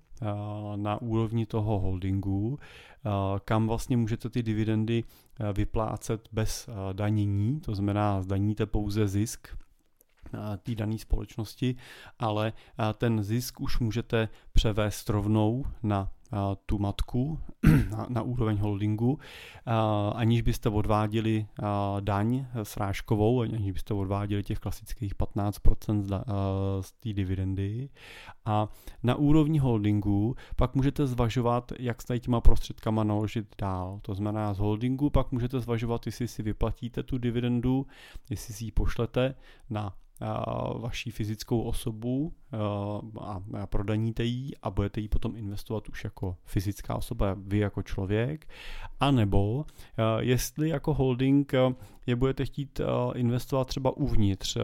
na 0.76 1.02
úrovni 1.02 1.46
toho 1.46 1.78
holdingu, 1.78 2.58
kam 3.44 3.66
vlastně 3.66 3.96
můžete 3.96 4.30
ty 4.30 4.42
dividendy 4.42 5.04
vyplácet 5.52 6.28
bez 6.32 6.68
danění, 6.92 7.60
to 7.60 7.74
znamená 7.74 8.22
zdaníte 8.22 8.66
pouze 8.66 9.08
zisk 9.08 9.48
té 10.62 10.74
dané 10.74 10.98
společnosti, 10.98 11.76
ale 12.18 12.52
ten 12.94 13.22
zisk 13.22 13.60
už 13.60 13.78
můžete 13.78 14.28
převést 14.52 15.10
rovnou 15.10 15.64
na 15.82 16.10
tu 16.66 16.78
matku 16.78 17.38
na, 17.90 18.06
na 18.08 18.22
úroveň 18.22 18.56
holdingu, 18.56 19.18
aniž 20.14 20.42
byste 20.42 20.68
odváděli 20.68 21.46
daň 22.00 22.46
srážkovou, 22.62 23.40
aniž 23.40 23.70
byste 23.70 23.94
odváděli 23.94 24.42
těch 24.42 24.58
klasických 24.58 25.14
15% 25.14 26.24
z 26.80 26.92
té 26.92 27.12
dividendy. 27.12 27.88
A 28.44 28.68
na 29.02 29.14
úrovni 29.14 29.58
holdingu 29.58 30.36
pak 30.56 30.74
můžete 30.74 31.06
zvažovat, 31.06 31.72
jak 31.78 32.02
s 32.02 32.18
těma 32.18 32.40
prostředkama 32.40 33.04
naložit 33.04 33.46
dál. 33.58 33.98
To 34.02 34.14
znamená, 34.14 34.54
z 34.54 34.58
holdingu 34.58 35.10
pak 35.10 35.32
můžete 35.32 35.60
zvažovat, 35.60 36.06
jestli 36.06 36.28
si 36.28 36.42
vyplatíte 36.42 37.02
tu 37.02 37.18
dividendu, 37.18 37.86
jestli 38.30 38.54
si 38.54 38.64
ji 38.64 38.70
pošlete 38.70 39.34
na 39.70 39.94
vaší 40.78 41.10
fyzickou 41.10 41.62
osobu 41.62 42.32
a 43.56 43.66
prodaníte 43.66 44.24
ji 44.24 44.50
a 44.62 44.70
budete 44.70 45.00
ji 45.00 45.08
potom 45.08 45.36
investovat 45.36 45.88
už 45.88 46.04
jako 46.04 46.36
fyzická 46.44 46.94
osoba, 46.96 47.36
vy 47.38 47.58
jako 47.58 47.82
člověk, 47.82 48.48
a 49.00 49.10
nebo 49.10 49.64
jestli 50.18 50.68
jako 50.68 50.94
holding 50.94 51.52
je 52.06 52.16
budete 52.16 52.44
chtít 52.44 52.80
investovat 53.14 53.68
třeba 53.68 53.96
uvnitř 53.96 54.56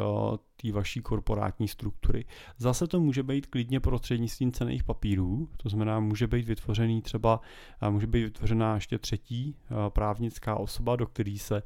té 0.62 0.72
vaší 0.72 1.00
korporátní 1.00 1.68
struktury. 1.68 2.24
Zase 2.58 2.86
to 2.86 3.00
může 3.00 3.22
být 3.22 3.46
klidně 3.46 3.80
prostřednictvím 3.80 4.52
cených 4.52 4.84
papírů, 4.84 5.48
to 5.56 5.68
znamená, 5.68 6.00
může 6.00 6.26
být 6.26 6.46
vytvořený 6.46 7.02
třeba, 7.02 7.40
může 7.90 8.06
být 8.06 8.22
vytvořená 8.22 8.74
ještě 8.74 8.98
třetí 8.98 9.56
právnická 9.88 10.56
osoba, 10.56 10.96
do 10.96 11.06
které 11.06 11.36
se 11.38 11.62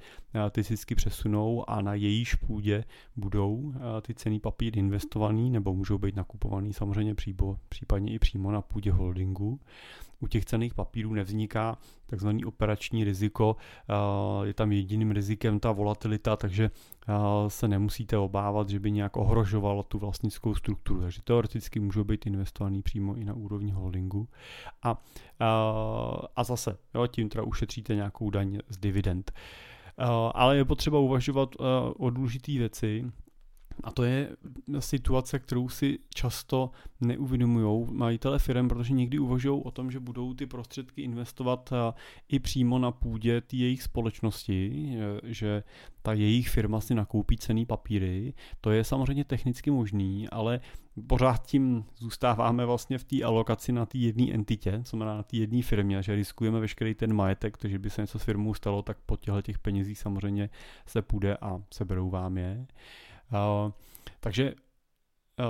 ty 0.51 0.63
zisky 0.63 0.95
přesunou 0.95 1.71
a 1.71 1.83
na 1.83 1.95
jejíž 1.95 2.35
půdě 2.35 2.85
budou 3.17 3.75
ty 4.03 4.15
cený 4.15 4.41
papíry 4.41 4.79
investovaný 4.79 5.51
nebo 5.51 5.75
můžou 5.75 5.99
být 5.99 6.17
nakupovaný 6.17 6.73
samozřejmě 6.73 7.15
příbo, 7.15 7.59
případně 7.69 8.13
i 8.13 8.19
přímo 8.19 8.51
na 8.51 8.61
půdě 8.61 8.93
holdingu 8.93 9.61
u 10.23 10.27
těch 10.27 10.45
cených 10.45 10.75
papírů 10.75 11.15
nevzniká 11.15 11.79
takzvaný 12.07 12.45
operační 12.45 13.05
riziko, 13.05 13.57
je 14.43 14.55
tam 14.55 14.73
jediným 14.73 15.11
rizikem 15.11 15.61
ta 15.61 15.73
volatilita, 15.73 16.37
takže 16.37 16.71
se 17.49 17.69
nemusíte 17.69 18.19
obávat, 18.19 18.69
že 18.69 18.81
by 18.81 18.91
nějak 18.91 19.17
ohrožovalo 19.17 19.83
tu 19.83 19.99
vlastnickou 19.99 20.55
strukturu. 20.55 21.01
Takže 21.01 21.23
teoreticky 21.23 21.81
můžou 21.81 22.05
být 22.05 22.27
investovaný 22.27 22.83
přímo 22.83 23.15
i 23.15 23.25
na 23.25 23.35
úrovni 23.35 23.73
holdingu. 23.73 24.29
A, 24.83 25.03
a 26.37 26.45
zase, 26.45 26.79
jo, 26.95 27.07
tím 27.07 27.29
teda 27.29 27.45
ušetříte 27.45 27.95
nějakou 27.95 28.31
daň 28.31 28.59
z 28.69 28.79
dividend. 28.79 29.33
Ale 30.35 30.57
je 30.57 30.65
potřeba 30.65 30.99
uvažovat 30.99 31.55
o 31.99 32.11
důležité 32.11 32.53
věci, 32.53 33.05
a 33.85 33.91
to 33.91 34.05
je 34.05 34.37
situace, 34.79 35.39
kterou 35.39 35.69
si 35.69 35.99
často 36.15 36.71
neuvědomují 37.01 37.87
majitele 37.91 38.39
firm, 38.39 38.69
protože 38.69 38.95
někdy 38.95 39.19
uvažují 39.19 39.63
o 39.65 39.71
tom, 39.71 39.91
že 39.91 40.01
budou 40.01 40.35
ty 40.35 40.47
prostředky 40.47 41.03
investovat 41.03 41.71
eh, 41.73 41.93
i 42.29 42.39
přímo 42.39 42.79
na 42.79 42.91
půdě 42.91 43.41
té 43.41 43.57
jejich 43.57 43.83
společnosti, 43.83 44.93
eh, 44.97 45.21
že 45.33 45.63
ta 46.03 46.13
jejich 46.13 46.49
firma 46.49 46.81
si 46.81 46.95
nakoupí 46.95 47.37
cený 47.37 47.67
papíry. 47.67 48.35
To 48.61 48.71
je 48.71 48.85
samozřejmě 48.85 49.25
technicky 49.25 49.71
možný, 49.71 50.29
ale 50.29 50.61
pořád 51.07 51.47
tím 51.47 51.85
zůstáváme 51.97 52.67
vlastně 52.67 52.99
v 52.99 53.05
té 53.05 53.23
alokaci 53.23 53.73
na 53.73 53.87
té 53.87 53.99
jedné 53.99 54.33
entitě, 54.33 54.81
co 54.85 54.97
znamená 54.97 55.17
na 55.17 55.23
té 55.23 55.37
jedné 55.37 55.63
firmě, 55.63 56.03
že 56.03 56.15
riskujeme 56.15 56.61
veškerý 56.61 56.95
ten 56.95 57.13
majetek, 57.13 57.57
to, 57.57 57.69
že 57.69 57.79
by 57.79 57.91
se 57.91 58.01
něco 58.01 58.19
s 58.19 58.23
firmou 58.23 58.55
stalo, 58.55 58.83
tak 58.83 58.99
po 59.07 59.17
těchto 59.17 59.43
těch 59.43 59.59
penězích 59.59 59.99
samozřejmě 59.99 60.51
se 60.87 61.03
půjde 61.03 61.37
a 61.37 61.63
seberou 61.71 62.11
vám 62.11 62.39
je. 62.39 62.67
Takže 64.21 64.55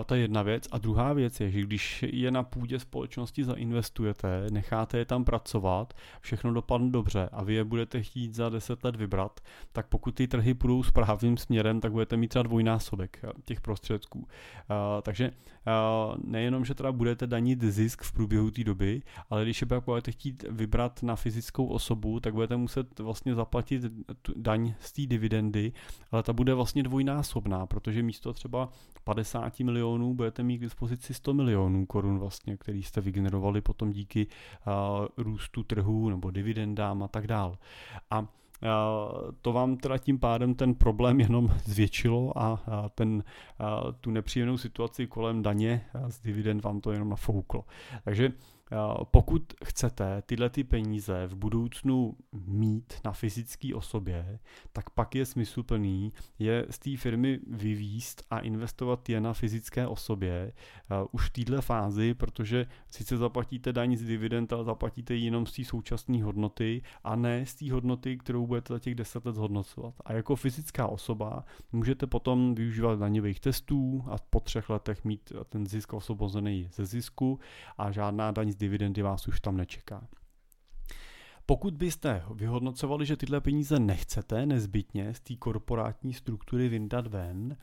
to 0.06 0.14
je 0.14 0.20
jedna 0.20 0.42
věc. 0.42 0.68
A 0.72 0.78
druhá 0.78 1.12
věc 1.12 1.40
je, 1.40 1.50
že 1.50 1.60
když 1.60 2.04
je 2.08 2.30
na 2.30 2.42
půdě 2.42 2.78
společnosti 2.78 3.44
zainvestujete, 3.44 4.46
necháte 4.50 4.98
je 4.98 5.04
tam 5.04 5.24
pracovat, 5.24 5.94
všechno 6.20 6.52
dopadne 6.52 6.90
dobře 6.90 7.28
a 7.32 7.44
vy 7.44 7.54
je 7.54 7.64
budete 7.64 8.02
chtít 8.02 8.34
za 8.34 8.48
10 8.48 8.84
let 8.84 8.96
vybrat, 8.96 9.40
tak 9.72 9.86
pokud 9.86 10.14
ty 10.14 10.28
trhy 10.28 10.54
půjdou 10.54 10.82
správným 10.82 11.36
směrem, 11.36 11.80
tak 11.80 11.92
budete 11.92 12.16
mít 12.16 12.28
třeba 12.28 12.42
dvojnásobek 12.42 13.24
těch 13.44 13.60
prostředků. 13.60 14.28
Takže 15.02 15.30
nejenom, 16.24 16.64
že 16.64 16.74
teda 16.74 16.92
budete 16.92 17.26
danit 17.26 17.62
zisk 17.62 18.02
v 18.02 18.12
průběhu 18.12 18.50
té 18.50 18.64
doby, 18.64 19.02
ale 19.30 19.44
když 19.44 19.60
je 19.60 19.66
budete 19.84 20.12
chtít 20.12 20.44
vybrat 20.50 21.02
na 21.02 21.16
fyzickou 21.16 21.66
osobu, 21.66 22.20
tak 22.20 22.34
budete 22.34 22.56
muset 22.56 22.98
vlastně 22.98 23.34
zaplatit 23.34 23.82
daň 24.36 24.74
z 24.80 24.92
té 24.92 25.02
dividendy, 25.06 25.72
ale 26.10 26.22
ta 26.22 26.32
bude 26.32 26.54
vlastně 26.54 26.82
dvojnásobná, 26.82 27.66
protože 27.66 28.02
místo 28.02 28.32
třeba 28.32 28.68
50 29.04 29.60
milionů 29.60 29.81
budete 30.14 30.42
mít 30.42 30.58
k 30.58 30.60
dispozici 30.60 31.14
100 31.14 31.34
milionů 31.34 31.86
korun 31.86 32.18
vlastně, 32.18 32.56
který 32.56 32.82
jste 32.82 33.00
vygenerovali 33.00 33.60
potom 33.60 33.90
díky 33.90 34.26
růstu 35.16 35.62
trhu 35.62 36.10
nebo 36.10 36.30
dividendám 36.30 37.02
a 37.02 37.08
tak 37.08 37.26
dál. 37.26 37.58
A 38.10 38.26
to 39.42 39.52
vám 39.52 39.76
teda 39.76 39.98
tím 39.98 40.18
pádem 40.18 40.54
ten 40.54 40.74
problém 40.74 41.20
jenom 41.20 41.50
zvětšilo 41.64 42.38
a 42.38 42.60
ten, 42.94 43.24
tu 44.00 44.10
nepříjemnou 44.10 44.58
situaci 44.58 45.06
kolem 45.06 45.42
daně 45.42 45.84
z 46.08 46.20
dividend 46.20 46.64
vám 46.64 46.80
to 46.80 46.92
jenom 46.92 47.08
nafouklo. 47.08 47.64
Takže 48.04 48.32
pokud 49.04 49.52
chcete 49.64 50.22
tyhle 50.26 50.50
ty 50.50 50.64
peníze 50.64 51.26
v 51.26 51.34
budoucnu 51.34 52.16
mít 52.32 52.94
na 53.04 53.12
fyzické 53.12 53.74
osobě, 53.74 54.38
tak 54.72 54.90
pak 54.90 55.14
je 55.14 55.26
smysluplný 55.26 56.12
je 56.38 56.66
z 56.70 56.78
té 56.78 56.96
firmy 56.96 57.38
vyvíst 57.46 58.22
a 58.30 58.38
investovat 58.38 59.08
je 59.08 59.20
na 59.20 59.32
fyzické 59.32 59.86
osobě 59.86 60.52
už 61.10 61.26
v 61.26 61.30
této 61.30 61.62
fázi, 61.62 62.14
protože 62.14 62.66
sice 62.90 63.16
zaplatíte 63.16 63.72
daň 63.72 63.96
z 63.96 64.02
dividend, 64.02 64.52
ale 64.52 64.64
zaplatíte 64.64 65.14
ji 65.14 65.24
jenom 65.24 65.46
z 65.46 65.52
té 65.52 65.64
současné 65.64 66.22
hodnoty 66.22 66.82
a 67.04 67.16
ne 67.16 67.46
z 67.46 67.54
té 67.54 67.72
hodnoty, 67.72 68.18
kterou 68.18 68.46
budete 68.46 68.74
za 68.74 68.78
těch 68.78 68.94
10 68.94 69.24
let 69.24 69.34
zhodnocovat. 69.34 69.94
A 70.04 70.12
jako 70.12 70.36
fyzická 70.36 70.86
osoba 70.86 71.44
můžete 71.72 72.06
potom 72.06 72.54
využívat 72.54 72.98
daňových 72.98 73.40
testů 73.40 74.04
a 74.10 74.16
po 74.30 74.40
třech 74.40 74.70
letech 74.70 75.04
mít 75.04 75.32
ten 75.48 75.66
zisk 75.66 75.92
osvobozený 75.92 76.68
ze 76.72 76.86
zisku 76.86 77.40
a 77.78 77.90
žádná 77.90 78.30
daň 78.30 78.52
z 78.52 78.56
dividendy 78.62 79.02
vás 79.02 79.28
už 79.28 79.40
tam 79.40 79.56
nečeká. 79.56 80.08
Pokud 81.46 81.74
byste 81.74 82.22
vyhodnocovali, 82.34 83.06
že 83.06 83.16
tyhle 83.16 83.40
peníze 83.40 83.80
nechcete 83.80 84.46
nezbytně 84.46 85.14
z 85.14 85.20
té 85.20 85.36
korporátní 85.36 86.12
struktury 86.12 86.68
vyndat 86.68 87.06
ven, 87.06 87.56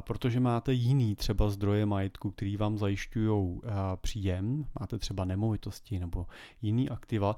protože 0.00 0.40
máte 0.40 0.72
jiný 0.72 1.16
třeba 1.16 1.50
zdroje 1.50 1.86
majetku, 1.86 2.30
který 2.30 2.56
vám 2.56 2.78
zajišťují 2.78 3.60
příjem, 4.00 4.66
máte 4.80 4.98
třeba 4.98 5.24
nemovitosti 5.24 5.98
nebo 5.98 6.26
jiný 6.62 6.90
aktiva, 6.90 7.36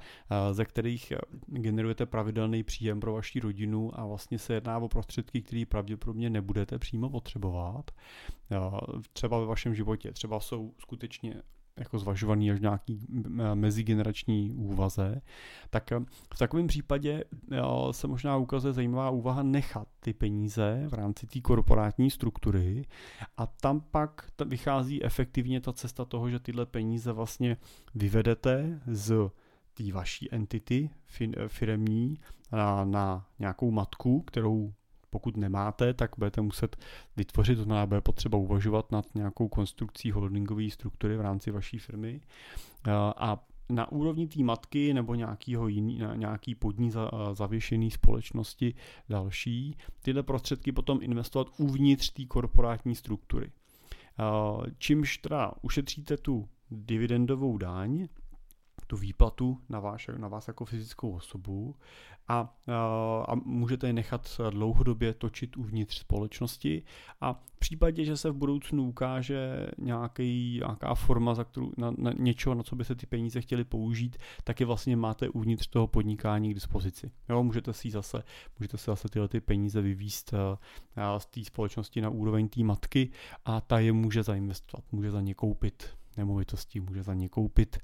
ze 0.53 0.65
kterých 0.65 1.13
generujete 1.47 2.07
pravidelný 2.07 2.63
příjem 2.63 3.01
pro 3.01 3.13
vaši 3.13 3.41
rodinu 3.41 4.01
a 4.01 4.07
vlastně 4.07 4.39
se 4.39 4.55
jedná 4.55 4.79
o 4.79 4.89
prostředky, 4.89 5.43
které 5.43 5.65
pravděpodobně 5.69 6.31
nebudete 6.31 6.79
přímo 6.79 7.11
potřebovat, 7.11 7.91
třeba 9.13 9.41
ve 9.41 9.47
vašem 9.47 9.75
životě. 9.75 10.13
Třeba 10.13 10.41
jsou 10.41 10.75
skutečně 10.79 11.43
jako 11.79 11.99
zvažovaný 11.99 12.51
až 12.51 12.61
nějaký 12.61 13.07
mezigenerační 13.55 14.53
úvaze, 14.53 15.21
tak 15.71 15.93
eh, 15.93 16.01
v 16.35 16.39
takovém 16.39 16.67
případě 16.67 17.25
se 17.91 18.07
možná 18.07 18.37
ukazuje 18.37 18.73
zajímavá 18.73 19.11
úvaha 19.11 19.43
nechat 19.43 19.89
ty 20.01 20.13
peníze 20.13 20.85
v 20.89 20.95
rámci 20.95 21.27
té 21.27 21.41
korporátní 21.41 22.11
struktury 22.11 22.85
a 23.37 23.47
tam 23.47 23.81
pak 23.81 24.31
vychází 24.47 25.05
efektivně 25.05 25.61
ta 25.61 25.73
cesta 25.73 26.05
toho, 26.05 26.31
že 26.31 26.39
tyhle 26.39 26.67
peníze 26.67 27.13
vlastně 27.13 27.57
vyvedete 27.95 28.81
z 28.87 29.31
té 29.75 29.93
vaší 29.93 30.35
entity 30.35 30.91
firemní 31.49 32.19
na, 32.53 32.85
na 32.85 33.27
nějakou 33.39 33.71
matku, 33.71 34.21
kterou 34.21 34.73
pokud 35.11 35.37
nemáte, 35.37 35.95
tak 35.95 36.11
budete 36.19 36.41
muset 36.41 36.77
vytvořit, 37.17 37.57
to 37.57 37.65
znamená, 37.65 37.87
bude 37.87 38.01
potřeba 38.01 38.39
uvažovat 38.39 38.93
nad 38.93 39.15
nějakou 39.15 39.49
konstrukcí 39.49 40.11
holdingové 40.11 40.71
struktury 40.71 41.17
v 41.17 41.21
rámci 41.21 41.51
vaší 41.51 41.79
firmy. 41.79 42.21
Eh, 42.87 42.91
a 43.17 43.45
na 43.71 43.93
úrovni 43.93 44.27
té 44.27 44.43
matky 44.43 44.95
nebo 44.95 45.15
nějakýho 45.15 45.69
jiný, 45.69 46.01
nějaký 46.15 46.55
podní 46.55 46.91
za, 46.91 47.11
zavěšený 47.33 47.91
společnosti 47.91 48.75
další, 49.09 49.77
tyhle 50.03 50.23
prostředky 50.23 50.73
potom 50.73 50.99
investovat 51.03 51.49
uvnitř 51.57 52.11
té 52.11 52.25
korporátní 52.25 52.95
struktury. 52.95 53.53
Eh, 54.19 54.71
čímž 54.79 55.19
teda 55.19 55.53
ušetříte 55.63 56.17
tu 56.17 56.49
dividendovou 56.71 57.59
daň, 57.59 58.09
tu 58.87 58.97
výplatu 58.97 59.61
na, 59.69 59.81
váš, 59.81 60.11
na 60.17 60.29
vás 60.29 60.49
jako 60.49 60.65
fyzickou 60.65 61.11
osobu 61.11 61.75
a, 62.29 62.55
a 63.29 63.35
můžete 63.45 63.87
je 63.87 63.93
nechat 63.93 64.41
dlouhodobě 64.51 65.15
točit 65.15 65.57
uvnitř 65.57 65.99
společnosti 65.99 66.83
a 67.21 67.33
v 67.33 67.59
případě, 67.59 68.05
že 68.05 68.17
se 68.17 68.31
v 68.31 68.35
budoucnu 68.35 68.89
ukáže 68.89 69.67
nějaký, 69.79 70.59
nějaká 70.59 70.95
forma 70.95 71.35
za 71.35 71.45
kterou, 71.45 71.73
na, 71.77 71.93
na 71.99 72.13
něčeho, 72.19 72.55
na 72.55 72.63
co 72.63 72.77
by 72.77 72.85
se 72.85 72.95
ty 72.95 73.07
peníze 73.07 73.41
chtěly 73.41 73.65
použít, 73.65 74.17
tak 74.45 74.61
je 74.61 74.67
vlastně 74.67 74.97
máte 74.97 75.29
uvnitř 75.29 75.67
toho 75.67 75.87
podnikání 75.87 76.51
k 76.51 76.55
dispozici. 76.55 77.11
Jo, 77.29 77.43
můžete 77.43 77.73
si 77.73 77.91
zase, 77.91 78.23
můžete 78.59 78.79
si 78.79 78.85
zase 78.85 79.09
tyhle 79.09 79.29
ty 79.29 79.41
peníze 79.41 79.83
vyvíst 79.83 80.35
z 81.19 81.27
té 81.27 81.45
společnosti 81.45 82.01
na 82.01 82.11
úroveň 82.11 82.49
té 82.49 82.65
matky 82.65 83.11
a 83.45 83.61
ta 83.61 83.79
je 83.79 83.93
může 83.93 84.23
zainvestovat, 84.23 84.85
může 84.93 85.11
za 85.11 85.21
ně 85.21 85.35
koupit 85.35 85.97
nemovitostí, 86.17 86.81
může 86.81 87.03
za 87.03 87.15
ně 87.15 87.29
koupit 87.29 87.79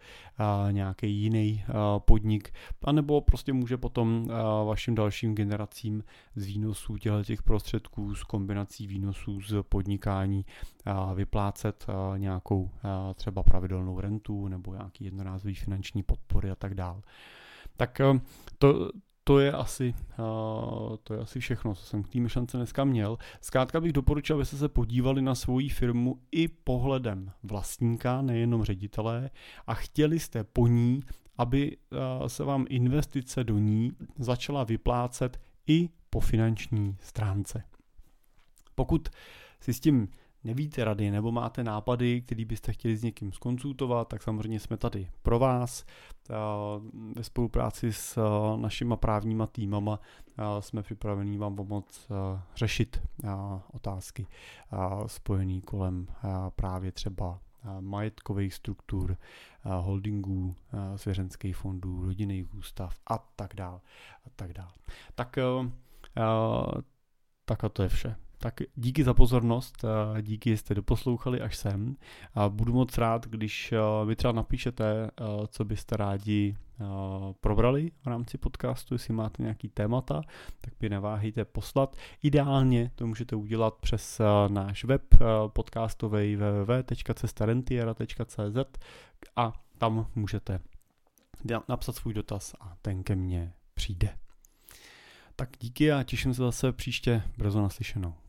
nějaký 0.71 1.15
jiný 1.15 1.65
podnik, 1.99 2.55
anebo 2.85 3.21
prostě 3.21 3.53
může 3.53 3.77
potom 3.77 4.29
vašim 4.67 4.95
dalším 4.95 5.35
generacím 5.35 6.05
z 6.37 6.47
výnosů 6.47 6.97
těch 7.25 7.43
prostředků, 7.43 8.15
z 8.15 8.23
kombinací 8.25 8.87
výnosů 8.87 9.41
z 9.41 9.63
podnikání 9.63 10.47
vyplácet 11.15 11.87
nějakou 12.17 12.71
třeba 13.15 13.43
pravidelnou 13.43 14.01
rentu 14.01 14.49
nebo 14.49 14.75
nějaký 14.75 15.05
jednorázový 15.05 15.55
finanční 15.55 16.03
podpory 16.03 16.51
a 16.51 16.55
tak 16.55 16.75
dále. 16.75 17.03
Tak 17.77 18.01
to, 18.59 18.91
to 19.25 19.39
je 19.39 19.53
asi, 19.53 19.95
uh, 20.19 20.97
to 21.03 21.15
je 21.15 21.21
asi 21.21 21.41
všechno, 21.41 21.75
co 21.75 21.85
jsem 21.85 22.03
k 22.03 22.09
té 22.09 22.21
myšlence 22.21 22.57
dneska 22.57 22.85
měl. 22.85 23.19
Zkrátka 23.41 23.81
bych 23.81 23.93
doporučil, 23.93 24.37
abyste 24.37 24.57
se 24.57 24.69
podívali 24.69 25.23
na 25.23 25.35
svoji 25.35 25.69
firmu 25.69 26.21
i 26.33 26.49
pohledem 26.49 27.33
vlastníka, 27.43 28.23
nejenom 28.23 28.65
ředitele, 28.65 29.31
a 29.67 29.75
chtěli 29.75 30.19
jste 30.19 30.45
po 30.45 30.67
ní, 30.67 31.01
aby 31.39 31.77
uh, 31.77 32.27
se 32.27 32.45
vám 32.45 32.67
investice 32.69 33.45
do 33.45 33.59
ní 33.59 33.93
začala 34.19 34.65
vyplácet 34.65 35.41
i 35.67 35.89
po 36.11 36.21
finanční 36.21 36.97
stránce. 37.01 37.65
Pokud 38.75 39.09
si 39.61 39.75
s 39.75 39.81
tím 39.81 40.09
nevíte 40.45 40.85
rady 40.85 41.11
nebo 41.11 41.33
máte 41.33 41.65
nápady, 41.65 42.21
který 42.21 42.45
byste 42.45 42.73
chtěli 42.73 42.97
s 42.97 43.03
někým 43.03 43.33
skonsultovat, 43.33 44.09
tak 44.09 44.23
samozřejmě 44.23 44.61
jsme 44.61 44.77
tady 44.77 45.11
pro 45.23 45.39
vás. 45.39 45.85
Ve 47.17 47.25
spolupráci 47.25 47.93
s 47.93 48.21
našima 48.57 48.97
právníma 48.97 49.47
týmama 49.47 50.01
jsme 50.61 50.83
připraveni 50.83 51.39
vám 51.39 51.57
pomoct 51.57 52.09
řešit 52.57 53.03
otázky 53.73 54.27
spojené 55.07 55.61
kolem 55.61 56.07
právě 56.57 56.93
třeba 56.93 57.41
majetkových 57.81 58.55
struktur, 58.55 59.17
holdingů, 59.65 60.55
svěřenských 60.97 61.57
fondů, 61.57 62.03
rodinných 62.03 62.55
ústav 62.55 62.99
a 63.11 63.19
tak 63.37 63.55
dále. 63.55 63.81
A 64.27 64.31
tak 64.37 64.53
dále. 64.53 64.73
Tak, 65.15 65.39
tak 67.45 67.65
a 67.65 67.69
to 67.69 67.83
je 67.83 67.89
vše. 67.89 68.17
Tak 68.43 68.61
díky 68.77 69.05
za 69.05 69.15
pozornost, 69.15 69.85
díky, 70.21 70.51
že 70.51 70.57
jste 70.57 70.75
doposlouchali 70.75 71.41
až 71.41 71.57
sem. 71.57 71.97
Budu 72.49 72.73
moc 72.73 72.99
rád, 72.99 73.27
když 73.27 73.73
eh, 73.73 73.79
vy 74.07 74.17
třeba 74.17 74.33
napíšete, 74.33 75.07
eh, 75.07 75.11
co 75.49 75.65
byste 75.65 75.97
rádi 75.97 76.57
eh, 76.57 76.85
probrali 77.41 77.91
v 78.03 78.07
rámci 78.07 78.39
podcastu, 78.39 78.95
jestli 78.95 79.15
máte 79.15 79.43
nějaký 79.43 79.69
témata, 79.69 80.23
tak 80.61 80.75
mi 80.81 80.89
neváhejte 80.89 81.45
poslat. 81.45 81.97
Ideálně 82.23 82.91
to 82.95 83.07
můžete 83.07 83.37
udělat 83.37 83.75
přes 83.75 84.21
náš 84.49 84.85
web 84.85 85.03
podcastový 85.47 86.37
www.cestarentiera.cz 86.37 88.79
a 89.37 89.53
tam 89.79 90.07
můžete 90.15 90.61
napsat 91.69 91.97
svůj 91.97 92.15
dotaz 92.15 92.55
a 92.61 92.77
ten 92.83 93.03
ke 93.03 93.17
mně 93.17 93.53
přijde. 93.75 94.19
Tak 95.37 95.49
díky 95.61 95.93
a 95.93 96.03
těším 96.03 96.35
se 96.35 96.43
zase 96.43 96.73
příště 96.73 97.23
brzo 97.39 97.63
naslyšenou. 97.63 98.22